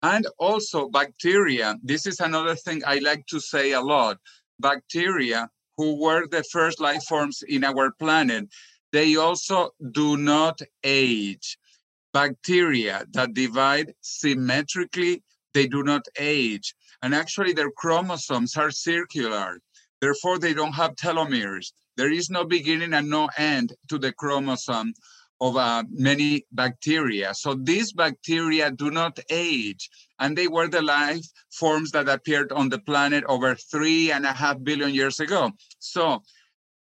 [0.01, 1.75] And also bacteria.
[1.83, 4.17] This is another thing I like to say a lot.
[4.59, 8.47] bacteria, who were the first life forms in our planet,
[8.91, 11.57] they also do not age.
[12.13, 15.23] Bacteria that divide symmetrically,
[15.53, 16.75] they do not age.
[17.01, 19.59] And actually, their chromosomes are circular.
[20.03, 21.71] Therefore, they don't have telomeres.
[21.95, 24.91] There is no beginning and no end to the chromosome
[25.39, 27.33] of uh, many bacteria.
[27.33, 29.89] So these bacteria do not age,
[30.19, 34.33] and they were the life forms that appeared on the planet over three and a
[34.33, 35.53] half billion years ago.
[35.79, 36.21] So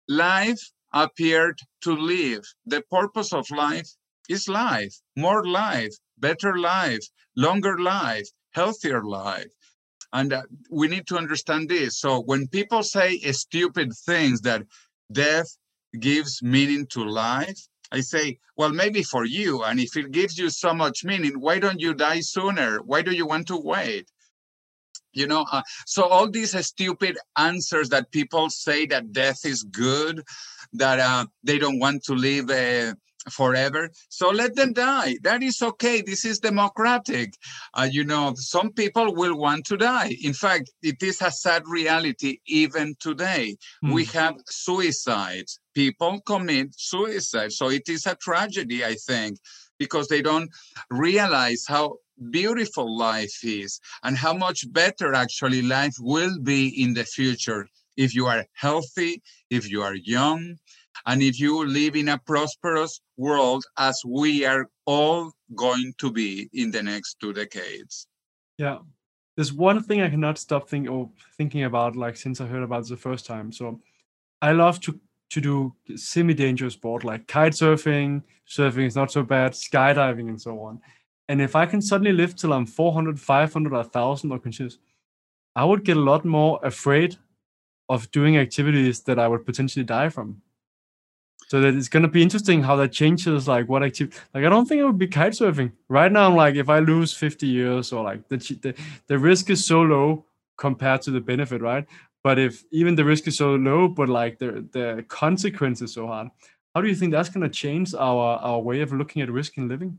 [0.08, 2.42] life appeared to live.
[2.66, 3.88] The purpose of life
[4.28, 9.52] is life, more life, better life, longer life, healthier life.
[10.12, 11.98] And uh, we need to understand this.
[11.98, 14.62] So when people say stupid things that
[15.12, 15.56] death
[15.98, 17.58] gives meaning to life,
[17.92, 19.62] I say, well, maybe for you.
[19.62, 22.78] And if it gives you so much meaning, why don't you die sooner?
[22.78, 24.10] Why do you want to wait?
[25.12, 30.22] You know, uh, so all these stupid answers that people say that death is good,
[30.74, 32.94] that uh, they don't want to live uh,
[33.30, 33.90] forever.
[34.08, 35.16] So let them die.
[35.22, 36.02] That is okay.
[36.02, 37.34] This is democratic.
[37.74, 40.16] Uh, you know, some people will want to die.
[40.22, 43.56] In fact, it is a sad reality even today.
[43.84, 43.94] Mm.
[43.94, 45.58] We have suicides.
[45.74, 47.52] People commit suicide.
[47.52, 49.38] So it is a tragedy, I think,
[49.78, 50.50] because they don't
[50.90, 51.96] realize how
[52.30, 58.14] beautiful life is and how much better actually life will be in the future if
[58.14, 60.56] you are healthy, if you are young,
[61.04, 66.48] and if you live in a prosperous world as we are all going to be
[66.52, 68.06] in the next two decades.
[68.58, 68.78] Yeah.
[69.36, 72.84] There's one thing I cannot stop think or thinking about like since I heard about
[72.84, 73.52] it the first time.
[73.52, 73.80] So
[74.40, 79.52] I love to to do semi-dangerous sport like kite surfing, surfing is not so bad,
[79.52, 80.80] skydiving and so on.
[81.28, 84.78] And if I can suddenly live till I'm 400, 500, 1,000 or continuous,
[85.56, 87.16] I would get a lot more afraid
[87.88, 90.42] of doing activities that I would potentially die from
[91.48, 94.66] so that it's gonna be interesting how that changes like what activity like i don't
[94.66, 97.92] think it would be kite surfing right now i'm like if i lose 50 years
[97.92, 98.74] or like the, the
[99.06, 100.24] the risk is so low
[100.56, 101.86] compared to the benefit right?
[102.24, 106.06] But if even the risk is so low but like the the consequence is so
[106.08, 106.28] hard
[106.74, 109.68] how do you think that's to change our our way of looking at risk and
[109.68, 109.98] living?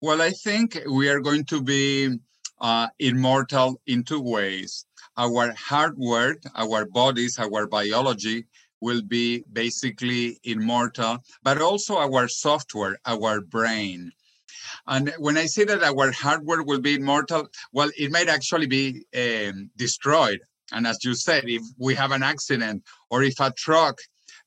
[0.00, 2.18] Well i think we are going to be
[2.60, 4.86] uh, immortal in two ways.
[5.16, 8.46] Our hardware our bodies our biology
[8.86, 14.12] will be basically immortal, but also our software, our brain.
[14.86, 18.86] And when I say that our hardware will be immortal, well, it might actually be
[19.24, 20.40] um, destroyed.
[20.72, 23.96] And as you said, if we have an accident or if a truck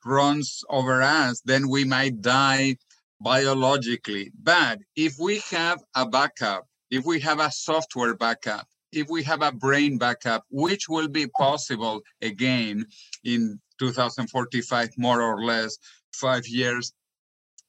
[0.06, 2.78] runs over us, then we might die
[3.20, 4.32] biologically.
[4.52, 9.42] But if we have a backup, if we have a software backup, if we have
[9.42, 12.86] a brain backup, which will be possible again
[13.24, 15.78] in 2045, more or less
[16.14, 16.94] five years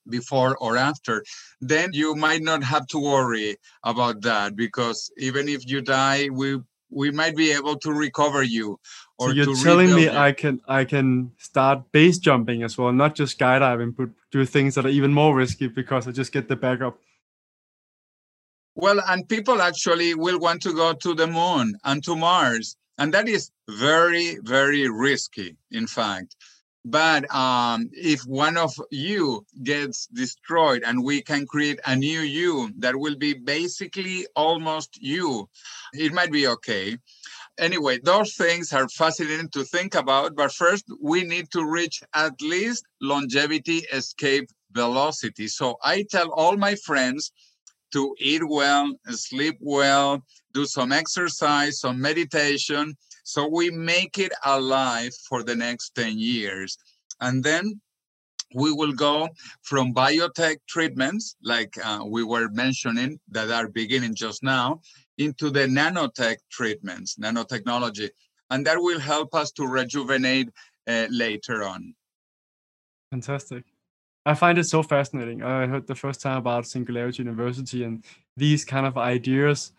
[0.08, 1.22] before or after,
[1.60, 6.58] then you might not have to worry about that because even if you die, we
[6.90, 8.80] we might be able to recover you.
[9.18, 10.10] Or so you're telling me you.
[10.10, 14.74] I can I can start base jumping as well, not just skydiving, but do things
[14.76, 16.98] that are even more risky because I just get the backup.
[18.78, 23.14] Well, and people actually will want to go to the moon and to Mars and
[23.14, 26.34] that is very, very risky, in fact.
[26.84, 32.72] But um, if one of you gets destroyed and we can create a new you
[32.78, 35.48] that will be basically almost you,
[35.92, 36.96] it might be okay.
[37.58, 40.34] Anyway, those things are fascinating to think about.
[40.36, 45.48] But first, we need to reach at least longevity escape velocity.
[45.48, 47.32] So I tell all my friends
[47.92, 50.22] to eat well, sleep well,
[50.52, 52.96] do some exercise, some meditation.
[53.24, 56.78] So we make it alive for the next 10 years.
[57.20, 57.80] And then
[58.54, 59.28] we will go
[59.62, 64.80] from biotech treatments, like uh, we were mentioning, that are beginning just now,
[65.18, 68.08] into the nanotech treatments, nanotechnology.
[68.50, 70.48] And that will help us to rejuvenate
[70.86, 71.94] uh, later on.
[73.10, 73.64] Fantastic.
[74.28, 75.42] I find it so fascinating.
[75.42, 78.04] I heard the first time about Singularity University and
[78.36, 79.72] these kind of ideas.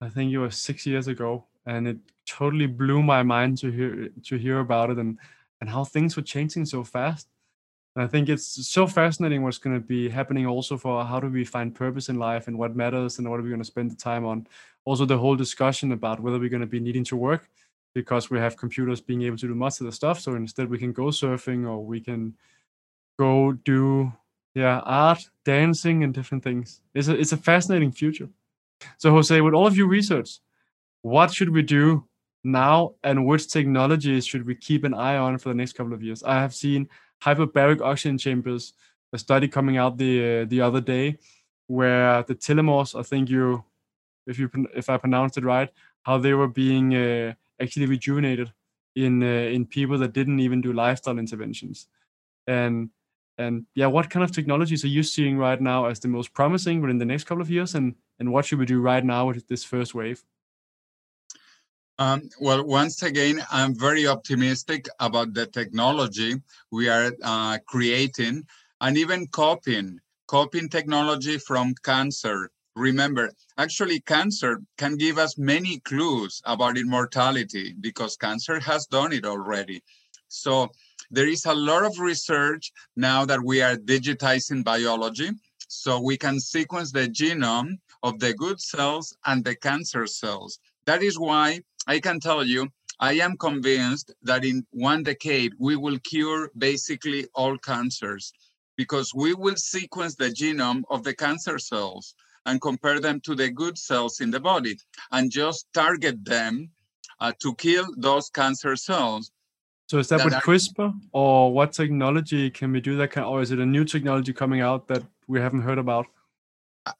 [0.00, 4.08] I think it was six years ago, and it totally blew my mind to hear
[4.24, 5.16] to hear about it and
[5.60, 7.28] and how things were changing so fast.
[7.94, 11.28] And I think it's so fascinating what's going to be happening also for how do
[11.28, 13.92] we find purpose in life and what matters and what are we going to spend
[13.92, 14.48] the time on.
[14.86, 17.48] Also, the whole discussion about whether we're going to be needing to work
[17.94, 20.18] because we have computers being able to do most of the stuff.
[20.18, 22.34] So instead, we can go surfing or we can
[23.18, 24.12] go do
[24.54, 26.80] yeah art, dancing, and different things.
[26.94, 28.28] It's a it's a fascinating future.
[28.98, 30.40] So Jose, with all of your research,
[31.02, 32.06] what should we do
[32.42, 36.02] now, and which technologies should we keep an eye on for the next couple of
[36.02, 36.22] years?
[36.22, 36.88] I have seen
[37.22, 38.74] hyperbaric oxygen chambers,
[39.12, 41.18] a study coming out the uh, the other day,
[41.66, 43.64] where the telomeres, I think you,
[44.26, 45.70] if you if I pronounced it right,
[46.02, 48.52] how they were being uh, actually rejuvenated
[48.94, 51.88] in uh, in people that didn't even do lifestyle interventions,
[52.46, 52.90] and
[53.38, 56.80] and yeah, what kind of technologies are you seeing right now as the most promising
[56.80, 59.48] within the next couple of years, and and what should we do right now with
[59.48, 60.24] this first wave?
[61.98, 66.34] Um, well, once again, I'm very optimistic about the technology
[66.72, 68.46] we are uh, creating
[68.80, 72.50] and even copying, copying technology from cancer.
[72.74, 79.24] Remember, actually, cancer can give us many clues about immortality because cancer has done it
[79.24, 79.80] already.
[80.26, 80.72] So
[81.10, 85.30] there is a lot of research now that we are digitizing biology.
[85.68, 90.58] So we can sequence the genome of the good cells and the cancer cells.
[90.86, 92.68] That is why I can tell you,
[93.00, 98.32] I am convinced that in one decade, we will cure basically all cancers
[98.76, 102.14] because we will sequence the genome of the cancer cells
[102.46, 104.76] and compare them to the good cells in the body
[105.12, 106.70] and just target them
[107.20, 109.30] uh, to kill those cancer cells.
[109.86, 110.34] So is that, that with.
[110.34, 113.10] CRISPR or what technology can we do that?
[113.10, 116.06] Can, or is it a new technology coming out that we haven't heard about?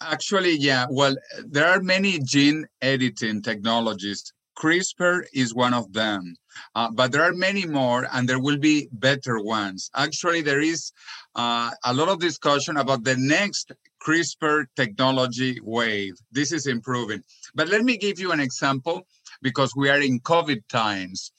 [0.00, 0.86] Actually, yeah.
[0.90, 1.16] Well,
[1.46, 6.36] there are many gene editing technologies CRISPR is one of them,
[6.74, 9.90] uh, but there are many more, and there will be better ones.
[9.94, 10.92] Actually, there is
[11.34, 13.72] uh, a lot of discussion about the next
[14.06, 16.14] CRISPR technology wave.
[16.30, 17.22] This is improving.
[17.54, 19.06] But let me give you an example
[19.42, 21.32] because we are in COVID times.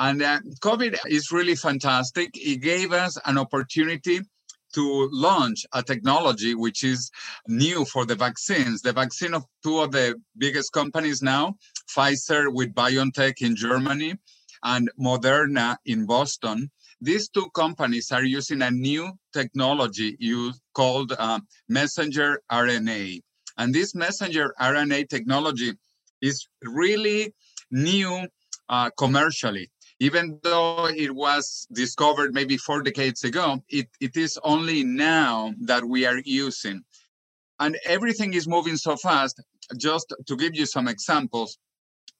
[0.00, 2.30] And uh, COVID is really fantastic.
[2.34, 4.20] It gave us an opportunity
[4.72, 7.10] to launch a technology which is
[7.46, 8.80] new for the vaccines.
[8.80, 11.56] The vaccine of two of the biggest companies now,
[11.94, 14.14] Pfizer with BioNTech in Germany
[14.64, 16.70] and Moderna in Boston.
[17.02, 20.16] These two companies are using a new technology
[20.72, 23.20] called uh, messenger RNA.
[23.58, 25.74] And this messenger RNA technology
[26.22, 27.34] is really
[27.70, 28.26] new
[28.70, 29.70] uh, commercially
[30.00, 35.84] even though it was discovered maybe four decades ago, it, it is only now that
[35.84, 36.82] we are using.
[37.60, 39.42] And everything is moving so fast.
[39.76, 41.58] Just to give you some examples,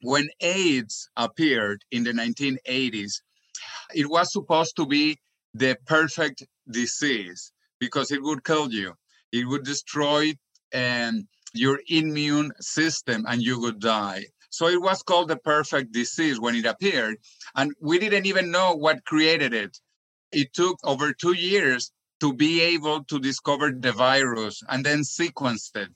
[0.02, 3.14] when AIDS appeared in the 1980s,
[3.94, 5.18] it was supposed to be
[5.54, 7.50] the perfect disease
[7.80, 8.92] because it would kill you.
[9.32, 10.34] It would destroy
[10.74, 14.26] um, your immune system and you would die.
[14.50, 17.18] So it was called the perfect disease when it appeared.
[17.54, 19.78] And we didn't even know what created it.
[20.32, 25.70] It took over two years to be able to discover the virus and then sequence
[25.74, 25.88] it.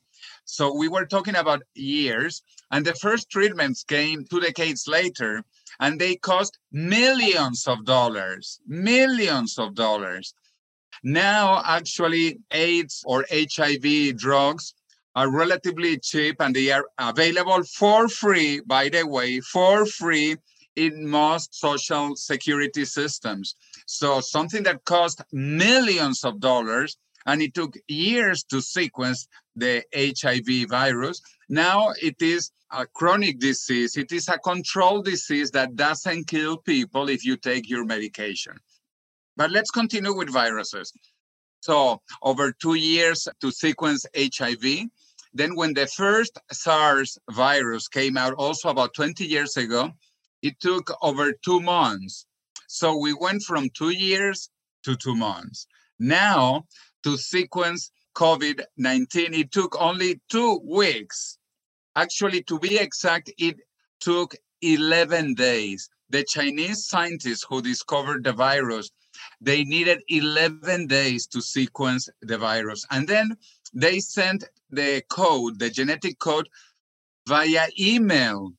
[0.47, 5.45] So we were talking about years, and the first treatments came two decades later,
[5.81, 10.35] and they cost millions of dollars, millions of dollars.
[11.03, 14.75] Now, actually, AIDS or HIV drugs
[15.15, 20.37] are relatively cheap and they are available for free, by the way, for free
[20.77, 23.55] in most social security systems.
[23.87, 26.97] So something that cost millions of dollars
[27.27, 31.23] and it took years to sequence the HIV virus.
[31.49, 33.97] Now it is a chronic disease.
[33.97, 38.55] It is a controlled disease that doesn't kill people if you take your medication.
[39.37, 40.93] But let's continue with viruses.
[41.61, 44.89] So over two years to sequence HIV,
[45.35, 49.91] then, when the first SARS virus came out, also about 20 years ago,
[50.43, 52.27] it took over two months.
[52.69, 54.49] So we went from two years
[54.85, 55.67] to two months.
[55.99, 56.67] Now,
[57.03, 61.39] to sequence COVID 19, it took only two weeks.
[61.97, 63.57] Actually, to be exact, it
[63.99, 65.89] took 11 days.
[66.11, 68.91] The Chinese scientists who discovered the virus,
[69.41, 72.87] they needed 11 days to sequence the virus.
[72.91, 73.37] And then
[73.73, 76.49] they sent the code, the genetic code,
[77.27, 78.53] via email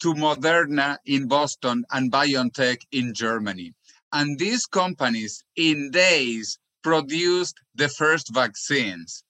[0.00, 3.72] to Moderna in Boston and BioNTech in Germany.
[4.12, 9.24] And these companies, in days, produced the first vaccines.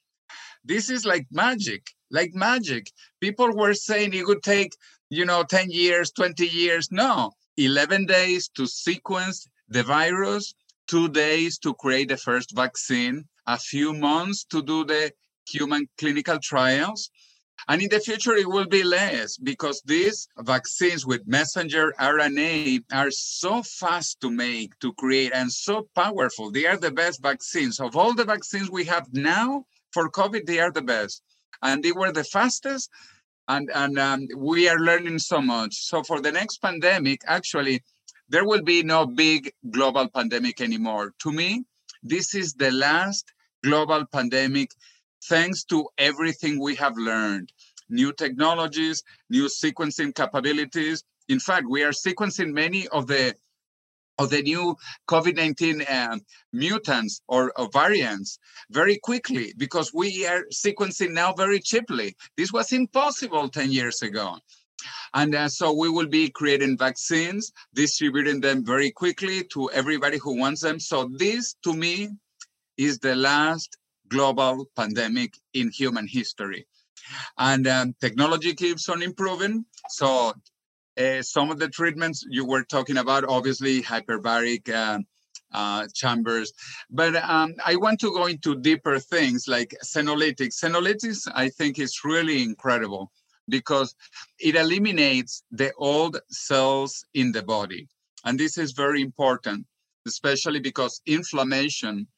[0.64, 2.90] This is like magic, like magic.
[3.20, 4.72] People were saying it would take,
[5.10, 6.88] you know, 10 years, 20 years.
[6.90, 10.54] No, 11 days to sequence the virus,
[10.86, 15.12] two days to create the first vaccine, a few months to do the
[15.46, 17.10] human clinical trials.
[17.68, 23.10] And in the future, it will be less because these vaccines with messenger RNA are
[23.10, 26.50] so fast to make, to create, and so powerful.
[26.50, 27.80] They are the best vaccines.
[27.80, 31.22] Of all the vaccines we have now for COVID, they are the best.
[31.62, 32.90] And they were the fastest
[33.48, 35.74] and and um, we are learning so much.
[35.74, 37.82] So for the next pandemic, actually,
[38.28, 41.14] there will be no big global pandemic anymore.
[41.20, 41.64] To me,
[42.02, 43.32] this is the last
[43.62, 44.70] global pandemic,
[45.28, 47.52] thanks to everything we have learned,
[47.88, 51.04] new technologies, new sequencing capabilities.
[51.28, 53.34] In fact, we are sequencing many of the
[54.18, 54.74] of the new
[55.08, 56.18] COVID-19 uh,
[56.52, 58.38] mutants or, or, variants
[58.70, 62.16] very quickly because we are sequencing now very cheaply.
[62.34, 64.38] This was impossible 10 years ago.
[65.12, 70.38] And uh, so we will be creating vaccines, distributing them very quickly to everybody who
[70.38, 70.80] wants them.
[70.80, 72.08] So this, to me,
[72.76, 73.76] is the last
[74.08, 76.66] global pandemic in human history.
[77.38, 79.64] And um, technology keeps on improving.
[79.88, 80.32] So
[80.98, 85.00] uh, some of the treatments you were talking about, obviously hyperbaric uh,
[85.52, 86.52] uh, chambers,
[86.90, 90.60] but um, I want to go into deeper things like senolytics.
[90.62, 93.12] Senolytics, I think, is really incredible
[93.48, 93.94] because
[94.40, 97.88] it eliminates the old cells in the body.
[98.24, 99.66] And this is very important,
[100.06, 102.08] especially because inflammation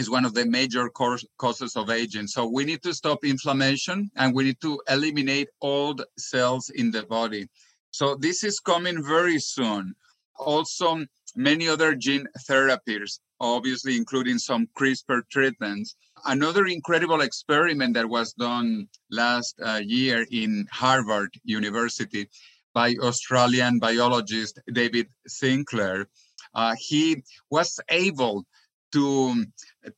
[0.00, 2.26] is one of the major causes of aging.
[2.26, 7.02] So we need to stop inflammation and we need to eliminate old cells in the
[7.02, 7.46] body.
[7.90, 9.94] So this is coming very soon.
[10.38, 11.04] Also,
[11.36, 15.96] many other gene therapies, obviously including some CRISPR treatments.
[16.24, 22.26] Another incredible experiment that was done last uh, year in Harvard University
[22.72, 26.08] by Australian biologist David Sinclair.
[26.54, 28.46] Uh, he was able
[28.92, 29.44] to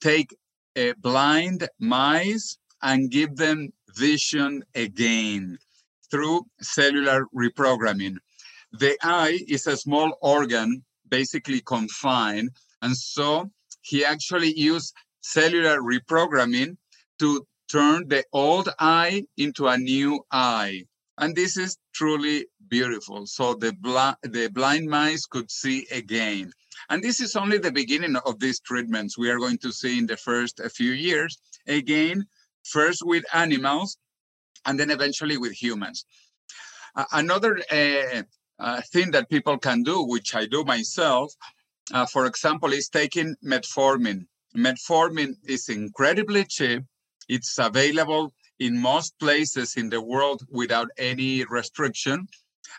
[0.01, 0.35] take
[0.77, 5.59] a blind mice and give them vision again
[6.11, 8.17] through cellular reprogramming.
[8.73, 13.51] The eye is a small organ, basically confined, and so
[13.83, 16.77] he actually used cellular reprogramming
[17.19, 20.85] to turn the old eye into a new eye.
[21.19, 23.27] And this is truly beautiful.
[23.27, 26.53] So the, bl- the blind mice could see again.
[26.91, 30.07] And this is only the beginning of these treatments we are going to see in
[30.07, 31.39] the first few years.
[31.67, 32.27] Again,
[32.65, 33.99] first with animals,
[34.65, 36.05] and then eventually with humans.
[36.95, 38.23] Uh, another uh,
[38.59, 41.33] uh, thing that people can do, which I do myself,
[41.93, 44.27] uh, for example, is taking metformin.
[44.57, 46.83] Metformin is incredibly cheap.
[47.29, 52.29] It's available in most places in the world without any restriction.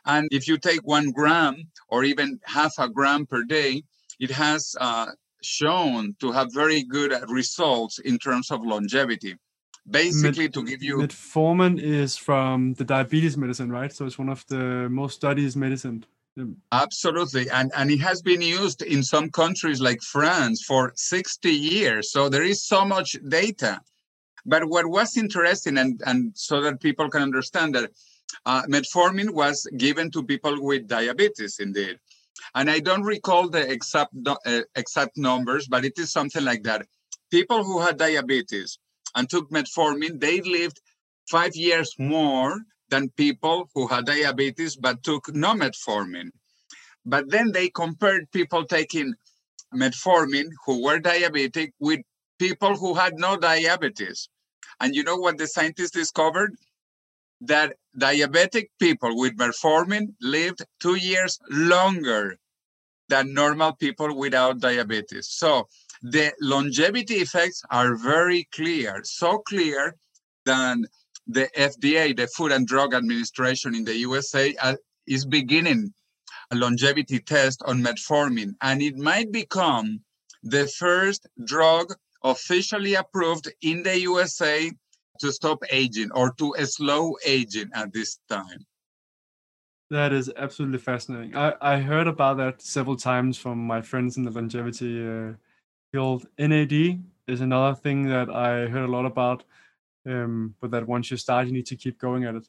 [0.06, 1.56] And if you take one gram
[1.90, 3.84] or even half a gram per day,
[4.20, 5.08] it has uh,
[5.42, 9.36] shown to have very good results in terms of longevity.
[9.90, 13.92] Basically Met- to give you metformin is from the diabetes medicine right?
[13.92, 16.06] So it's one of the most studied medicine.
[16.72, 17.50] Absolutely.
[17.50, 22.12] And and it has been used in some countries like france for 60 years.
[22.12, 23.82] So there is so much data.
[24.46, 27.92] But what was interesting and and so that people can understand that
[28.46, 31.98] uh, metformin was given to people with diabetes indeed
[32.56, 36.86] and i don't recall the exact uh, exact numbers but it is something like that
[37.34, 38.78] people who had diabetes
[39.16, 40.80] and took metformin, they lived
[41.30, 46.30] five years more than people who had diabetes but took no metformin.
[47.06, 49.16] But then they compared people taking
[49.74, 52.02] metformin who were diabetic with
[52.38, 54.30] people who had no diabetes.
[54.80, 56.54] And you know what the scientists discovered?
[57.46, 62.38] That diabetic people with metformin lived two years longer
[63.10, 65.28] than normal people without diabetes.
[65.30, 65.68] So
[66.02, 69.96] the longevity effects are very clear, so clear
[70.46, 70.78] that
[71.28, 74.76] the FDA, the Food and Drug Administration in the USA, uh,
[75.08, 75.94] is beginning
[76.52, 80.02] a longevity test on metformin, and it might become
[80.44, 84.72] the first drug officially approved in the USA
[85.24, 88.60] to stop aging or to slow aging at this time.
[89.90, 91.36] That is absolutely fascinating.
[91.36, 95.34] I, I heard about that several times from my friends in the longevity uh,
[95.92, 96.26] field.
[96.38, 96.74] NAD
[97.28, 99.44] is another thing that I heard a lot about,
[100.06, 102.48] um, but that once you start, you need to keep going at it.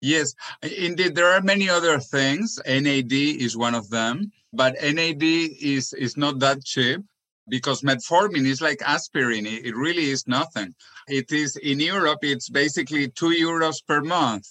[0.00, 2.58] Yes, indeed, there are many other things.
[2.66, 7.00] NAD is one of them, but NAD is is not that cheap
[7.48, 9.46] because metformin is like aspirin.
[9.46, 10.74] It really is nothing.
[11.08, 12.20] It is in Europe.
[12.22, 14.46] It's basically two euros per month,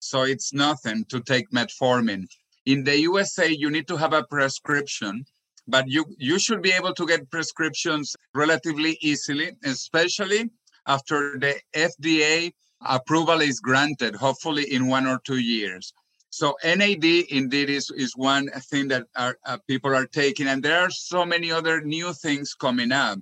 [0.00, 2.26] so it's nothing to take metformin.
[2.66, 5.24] In the USA, you need to have a prescription
[5.68, 10.50] but you you should be able to get prescriptions relatively easily, especially
[10.86, 15.92] after the FDA approval is granted, hopefully in one or two years.
[16.30, 20.80] So NAD indeed is, is one thing that are, uh, people are taking, and there
[20.80, 23.18] are so many other new things coming up.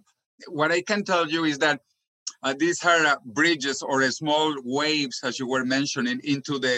[0.49, 1.81] What I can tell you is that
[2.43, 6.77] Uh, these are uh, bridges or small waves, as you were mentioning, into the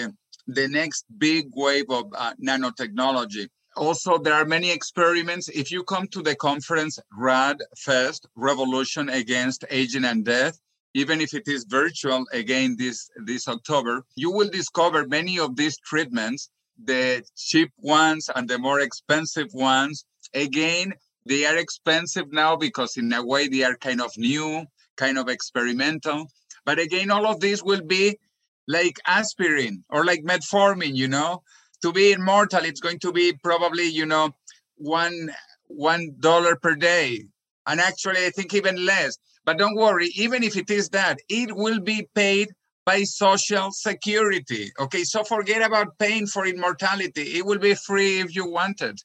[0.59, 3.45] the next big wave of uh, nanotechnology.
[3.76, 5.49] Also, there are many experiments.
[5.62, 6.95] If you come to the conference
[7.29, 10.57] RAD Fest, Revolution Against Aging and Death,
[10.95, 15.76] even if it is virtual again this this October, you will discover many of these
[15.78, 16.51] treatments,
[16.82, 20.05] the cheap ones and the more expensive ones.
[20.34, 20.95] Again,
[21.26, 24.64] they are expensive now because in a way they are kind of new,
[24.97, 26.26] kind of experimental.
[26.64, 28.18] But again, all of these will be
[28.66, 31.43] like aspirin or like metformin, you know.
[31.82, 34.32] To be immortal, it's going to be probably, you know,
[34.76, 35.30] one
[35.68, 37.24] one dollar per day.
[37.66, 39.16] And actually, I think even less.
[39.49, 42.49] But don't worry, even if it is that, it will be paid
[42.84, 44.70] by social security.
[44.78, 47.38] Okay, so forget about paying for immortality.
[47.38, 49.01] It will be free if you want it.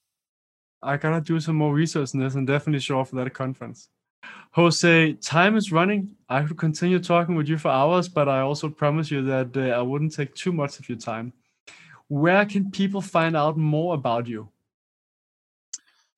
[0.81, 3.87] I gotta do some more research on this and definitely show off that conference.
[4.51, 6.13] Jose, time is running.
[6.27, 9.79] I could continue talking with you for hours, but I also promise you that uh,
[9.79, 11.31] I wouldn't take too much of your time.
[12.09, 14.49] Where can people find out more about you?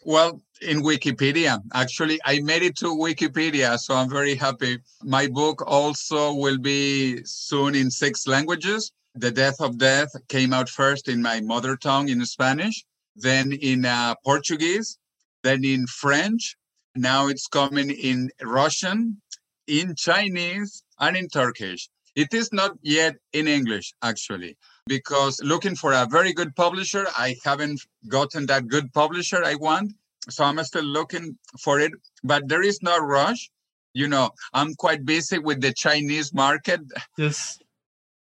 [0.08, 1.60] Well, in Wikipedia.
[1.74, 4.78] Actually, I made it to Wikipedia, so I'm very happy.
[5.02, 8.92] My book also will be soon in six languages.
[9.16, 12.86] The Death of Death came out first in my mother tongue in Spanish,
[13.16, 15.00] then in uh, Portuguese,
[15.42, 16.56] then in French.
[16.96, 19.20] Now it's coming in Russian,
[19.66, 21.90] in Chinese, and in Turkish.
[22.16, 24.56] It is not yet in English, actually,
[24.88, 29.94] because looking for a very good publisher, I haven't gotten that good publisher I want.
[30.30, 31.92] So I'm still looking for it,
[32.24, 33.50] but there is no rush.
[33.94, 36.82] You know, I'm quite busy with the Chinese market.
[37.18, 37.60] Yes.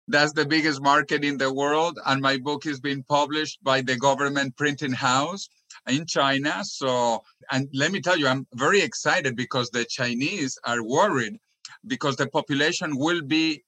[0.07, 1.99] That's the biggest market in the world.
[2.05, 5.47] And my book is being published by the government printing house
[5.88, 6.64] in China.
[6.64, 11.38] So, and let me tell you, I'm very excited because the Chinese are worried
[11.86, 13.64] because the population will be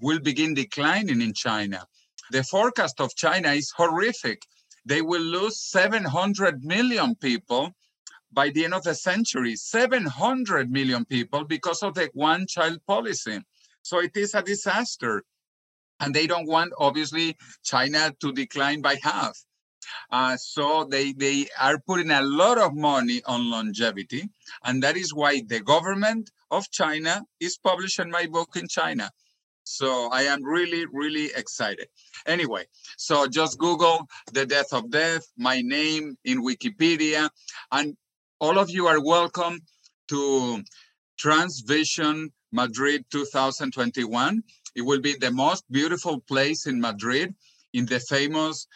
[0.00, 1.86] will begin declining in China.
[2.30, 4.42] The forecast of China is horrific.
[4.84, 7.72] They will lose 700 million people
[8.32, 9.56] by the end of the century.
[9.56, 13.40] 700 million people because of the one child policy.
[13.82, 15.24] So it is a disaster.
[16.00, 19.36] And they don't want, obviously, China to decline by half.
[20.10, 24.28] Uh, so they, they are putting a lot of money on longevity.
[24.64, 29.10] And that is why the government of China is publishing my book in China.
[29.70, 31.88] So I am really, really excited.
[32.26, 32.64] Anyway,
[32.96, 37.28] so just Google the death of death, my name in Wikipedia,
[37.70, 37.94] and
[38.40, 39.60] all of you are welcome
[40.08, 40.64] to
[41.20, 44.42] Transvision Madrid 2021.
[44.74, 47.34] It will be the most beautiful place in Madrid
[47.74, 48.66] in the famous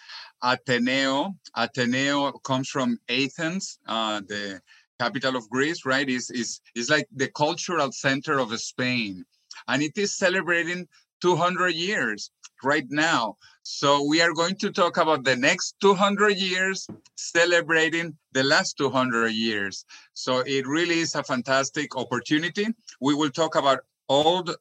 [0.44, 1.34] Ateneo.
[1.56, 4.60] Ateneo comes from Athens, uh, the
[5.00, 6.08] capital of Greece, right?
[6.08, 9.24] Is is is like the cultural center of Spain,
[9.68, 10.88] and it is celebrating
[11.20, 12.30] 200 years
[12.64, 13.36] right now.
[13.62, 19.28] So we are going to talk about the next 200 years, celebrating the last 200
[19.28, 19.84] years.
[20.14, 22.66] So it really is a fantastic opportunity.
[23.00, 24.54] We will talk about old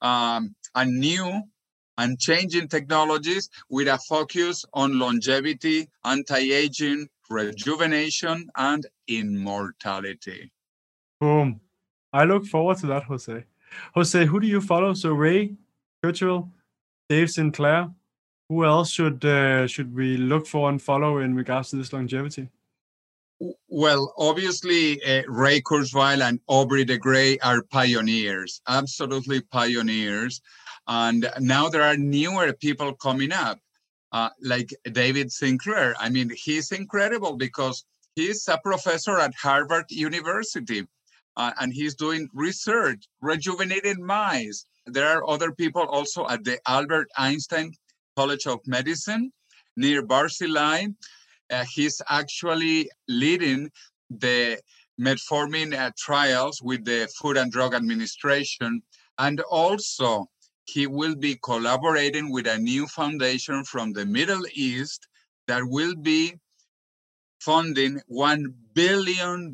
[0.00, 1.42] um, and new
[1.98, 10.52] and changing technologies with a focus on longevity, anti-aging, rejuvenation, and immortality.
[11.20, 11.60] Boom.
[12.12, 13.44] I look forward to that, Jose.
[13.94, 14.94] Jose, who do you follow?
[14.94, 15.54] So Ray,
[16.04, 16.48] Kurzweil,
[17.08, 17.90] Dave Sinclair.
[18.48, 22.48] Who else should uh, should we look for and follow in regards to this longevity?
[23.68, 30.40] Well, obviously, uh, Ray Kurzweil and Aubrey de Grey are pioneers, absolutely pioneers.
[30.88, 33.60] And now there are newer people coming up,
[34.12, 35.94] uh, like David Sinclair.
[36.00, 37.84] I mean, he's incredible because
[38.16, 40.86] he's a professor at Harvard University
[41.36, 44.64] uh, and he's doing research, rejuvenated mice.
[44.86, 47.72] There are other people also at the Albert Einstein
[48.16, 49.32] College of Medicine
[49.76, 50.94] Nir Barzilai.
[51.50, 53.70] Uh, he's actually leading
[54.10, 54.58] the
[55.00, 58.82] metformin uh, trials with the Food and Drug Administration.
[59.18, 60.26] And also,
[60.64, 65.06] he will be collaborating with a new foundation from the Middle East
[65.46, 66.34] that will be
[67.40, 69.52] funding $1 billion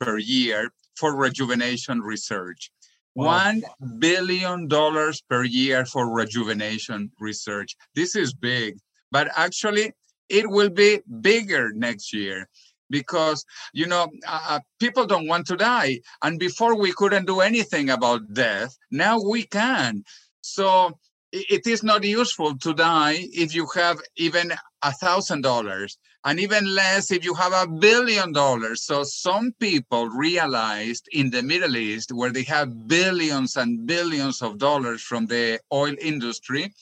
[0.00, 2.70] per year for rejuvenation research.
[3.14, 3.62] One
[3.98, 7.76] billion dollars per year for rejuvenation research.
[7.94, 8.78] This is big,
[9.12, 9.92] but actually,
[10.28, 12.48] it will be bigger next year
[12.90, 17.40] because you know uh, uh people don't want to die and before we couldn't do
[17.40, 20.04] anything about death now we can
[20.42, 20.92] so
[21.32, 26.64] it is not useful to die if you have even a thousand dollars and even
[26.74, 28.84] less if you have a billion dollars.
[28.84, 34.58] So some people realized in the Middle East, where they have billions and billions of
[34.58, 36.72] dollars from the oil industry,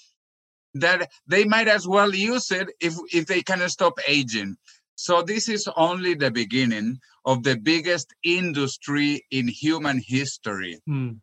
[0.74, 4.56] that they might as well use it if, if they can stop aging.
[4.94, 10.78] So this is only the beginning of the biggest industry in human history.
[10.86, 11.14] Hmm.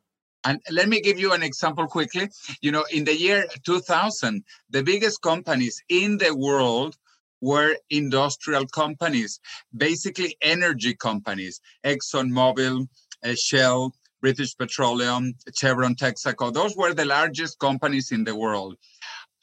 [0.44, 2.30] And let me give you an example quickly.
[2.62, 6.98] You know, in the year 2000, the biggest companies in the world
[7.42, 9.40] were industrial companies,
[9.76, 12.88] basically energy companies, ExxonMobil,
[13.24, 16.54] uh, Shell, British Petroleum, Chevron, Texaco.
[16.54, 18.76] Those were the largest companies in the world.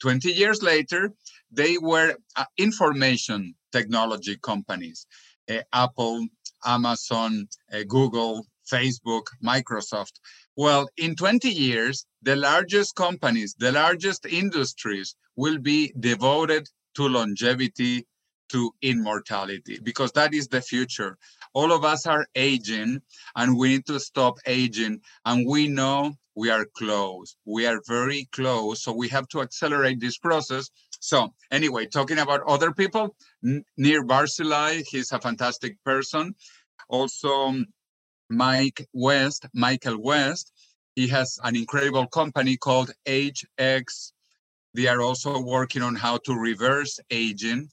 [0.01, 1.11] 20 years later,
[1.51, 5.07] they were uh, information technology companies
[5.49, 6.27] uh, Apple,
[6.65, 10.13] Amazon, uh, Google, Facebook, Microsoft.
[10.55, 16.67] Well, in 20 years, the largest companies, the largest industries will be devoted
[16.97, 18.05] to longevity,
[18.49, 21.17] to immortality, because that is the future.
[21.53, 23.01] All of us are aging
[23.35, 25.01] and we need to stop aging.
[25.25, 27.35] And we know we are close.
[27.45, 28.83] We are very close.
[28.83, 30.69] So we have to accelerate this process.
[30.99, 36.35] So, anyway, talking about other people, Nir Barzilai, he's a fantastic person.
[36.89, 37.53] Also,
[38.29, 40.51] Mike West, Michael West,
[40.95, 44.13] he has an incredible company called AgeX.
[44.77, 47.71] They are also working on how to reverse aging.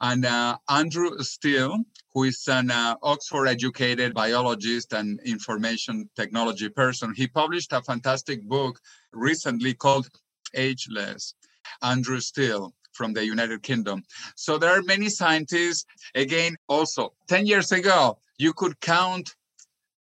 [0.00, 1.80] And uh, Andrew Steele,
[2.14, 8.44] who is an uh, Oxford educated biologist and information technology person, he published a fantastic
[8.44, 8.78] book
[9.12, 10.08] recently called
[10.54, 11.34] Ageless.
[11.82, 14.04] Andrew Steele from the United Kingdom.
[14.36, 15.86] So there are many scientists.
[16.14, 19.34] Again, also 10 years ago, you could count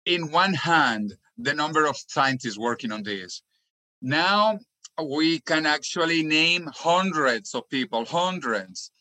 [0.07, 3.43] in one hand the number of scientists working on this.
[4.01, 4.57] Now
[5.01, 8.91] we can actually name hundreds of people, hundreds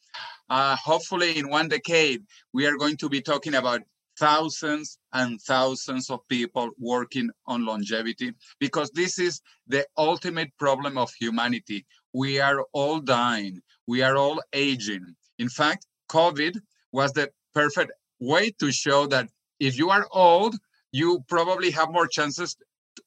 [0.53, 2.23] uh, hopefully in one decade,
[2.53, 3.81] we are going to be talking about
[4.19, 11.11] thousands and thousands of people working on longevity because this is the ultimate problem of
[11.19, 11.87] humanity.
[12.13, 15.17] We are all dying, we are all aging.
[15.39, 16.61] In fact, COVID
[16.93, 20.55] was the perfect way to show that if you are old,
[20.93, 22.59] you probably have more chances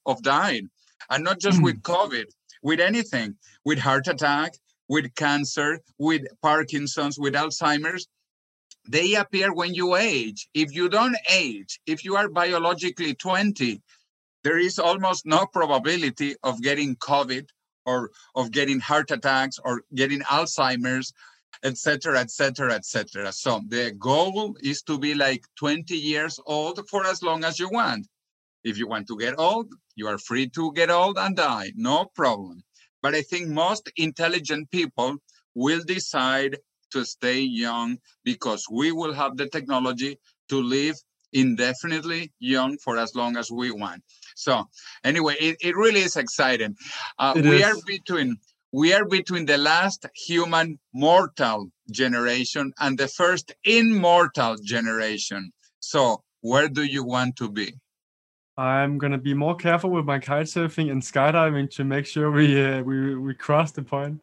[0.04, 0.68] of dying.
[1.10, 1.82] And not just with mm.
[1.82, 2.24] COVID,
[2.66, 4.52] with anything, with heart attack,
[4.88, 8.08] with cancer, with Parkinson's, with Alzheimer's,
[8.88, 10.48] they appear when you age.
[10.52, 13.80] If you don't age, if you are biologically 20,
[14.42, 17.46] there is almost no probability of getting COVID
[17.84, 21.12] or of getting heart attacks or getting Alzheimer's,
[21.62, 23.30] etc., etc., etc.
[23.32, 27.68] So the goal is to be like 20 years old for as long as you
[27.68, 28.08] want.
[28.66, 32.06] If you want to get old, you are free to get old and die, no
[32.16, 32.64] problem.
[33.00, 35.18] But I think most intelligent people
[35.54, 36.58] will decide
[36.90, 40.96] to stay young because we will have the technology to live
[41.32, 44.02] indefinitely young for as long as we want.
[44.34, 44.64] So
[45.04, 46.74] anyway, it, it really is exciting.
[47.20, 47.66] Uh, we is.
[47.66, 48.36] are between
[48.72, 55.52] we are between the last human mortal generation and the first immortal generation.
[55.78, 57.74] So where do you want to be?
[58.58, 62.64] I'm gonna be more careful with my kite surfing and skydiving to make sure we
[62.64, 64.20] uh, we we cross the point.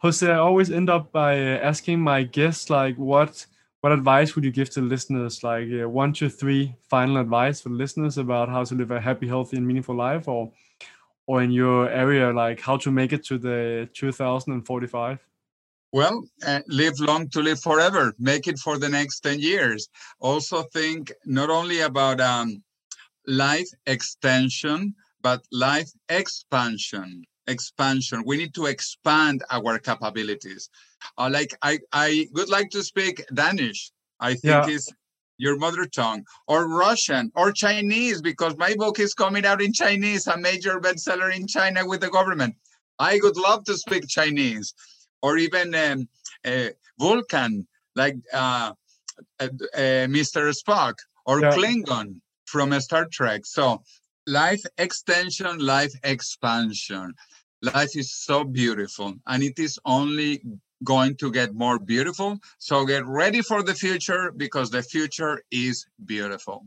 [0.00, 3.46] Jose, I always end up by uh, asking my guests like, what
[3.82, 5.44] what advice would you give to listeners?
[5.44, 9.28] Like uh, one to three final advice for listeners about how to live a happy,
[9.28, 10.50] healthy, and meaningful life, or
[11.28, 15.20] or in your area, like how to make it to the 2045.
[15.92, 18.14] Well, uh, live long to live forever.
[18.18, 19.88] Make it for the next 10 years.
[20.18, 22.62] Also, think not only about um,
[23.26, 27.24] life extension, but life expansion.
[27.48, 28.24] Expansion.
[28.26, 30.68] We need to expand our capabilities.
[31.16, 33.92] Uh, like I, I would like to speak Danish.
[34.18, 34.66] I think yeah.
[34.66, 34.92] is
[35.38, 40.26] your mother tongue, or Russian, or Chinese, because my book is coming out in Chinese,
[40.26, 42.54] a major bestseller in China with the government.
[42.98, 44.74] I would love to speak Chinese,
[45.22, 46.08] or even um,
[46.44, 48.72] uh, Vulcan, like uh,
[49.38, 50.52] uh, uh Mr.
[50.56, 50.94] Spock,
[51.26, 51.52] or yeah.
[51.52, 53.44] Klingon from a Star Trek.
[53.44, 53.82] So
[54.26, 57.14] life extension, life expansion.
[57.62, 60.42] Life is so beautiful and it is only
[60.84, 62.38] going to get more beautiful.
[62.58, 66.66] So get ready for the future because the future is beautiful.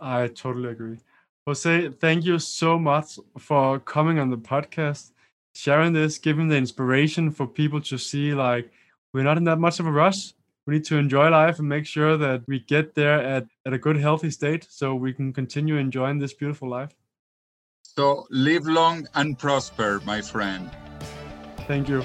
[0.00, 0.98] I totally agree.
[1.46, 5.12] Jose, thank you so much for coming on the podcast,
[5.54, 8.72] sharing this, giving the inspiration for people to see like
[9.12, 10.32] we're not in that much of a rush
[10.66, 13.78] we need to enjoy life and make sure that we get there at, at a
[13.78, 16.94] good healthy state so we can continue enjoying this beautiful life.
[17.82, 20.70] So live long and prosper my friend.
[21.66, 22.04] Thank you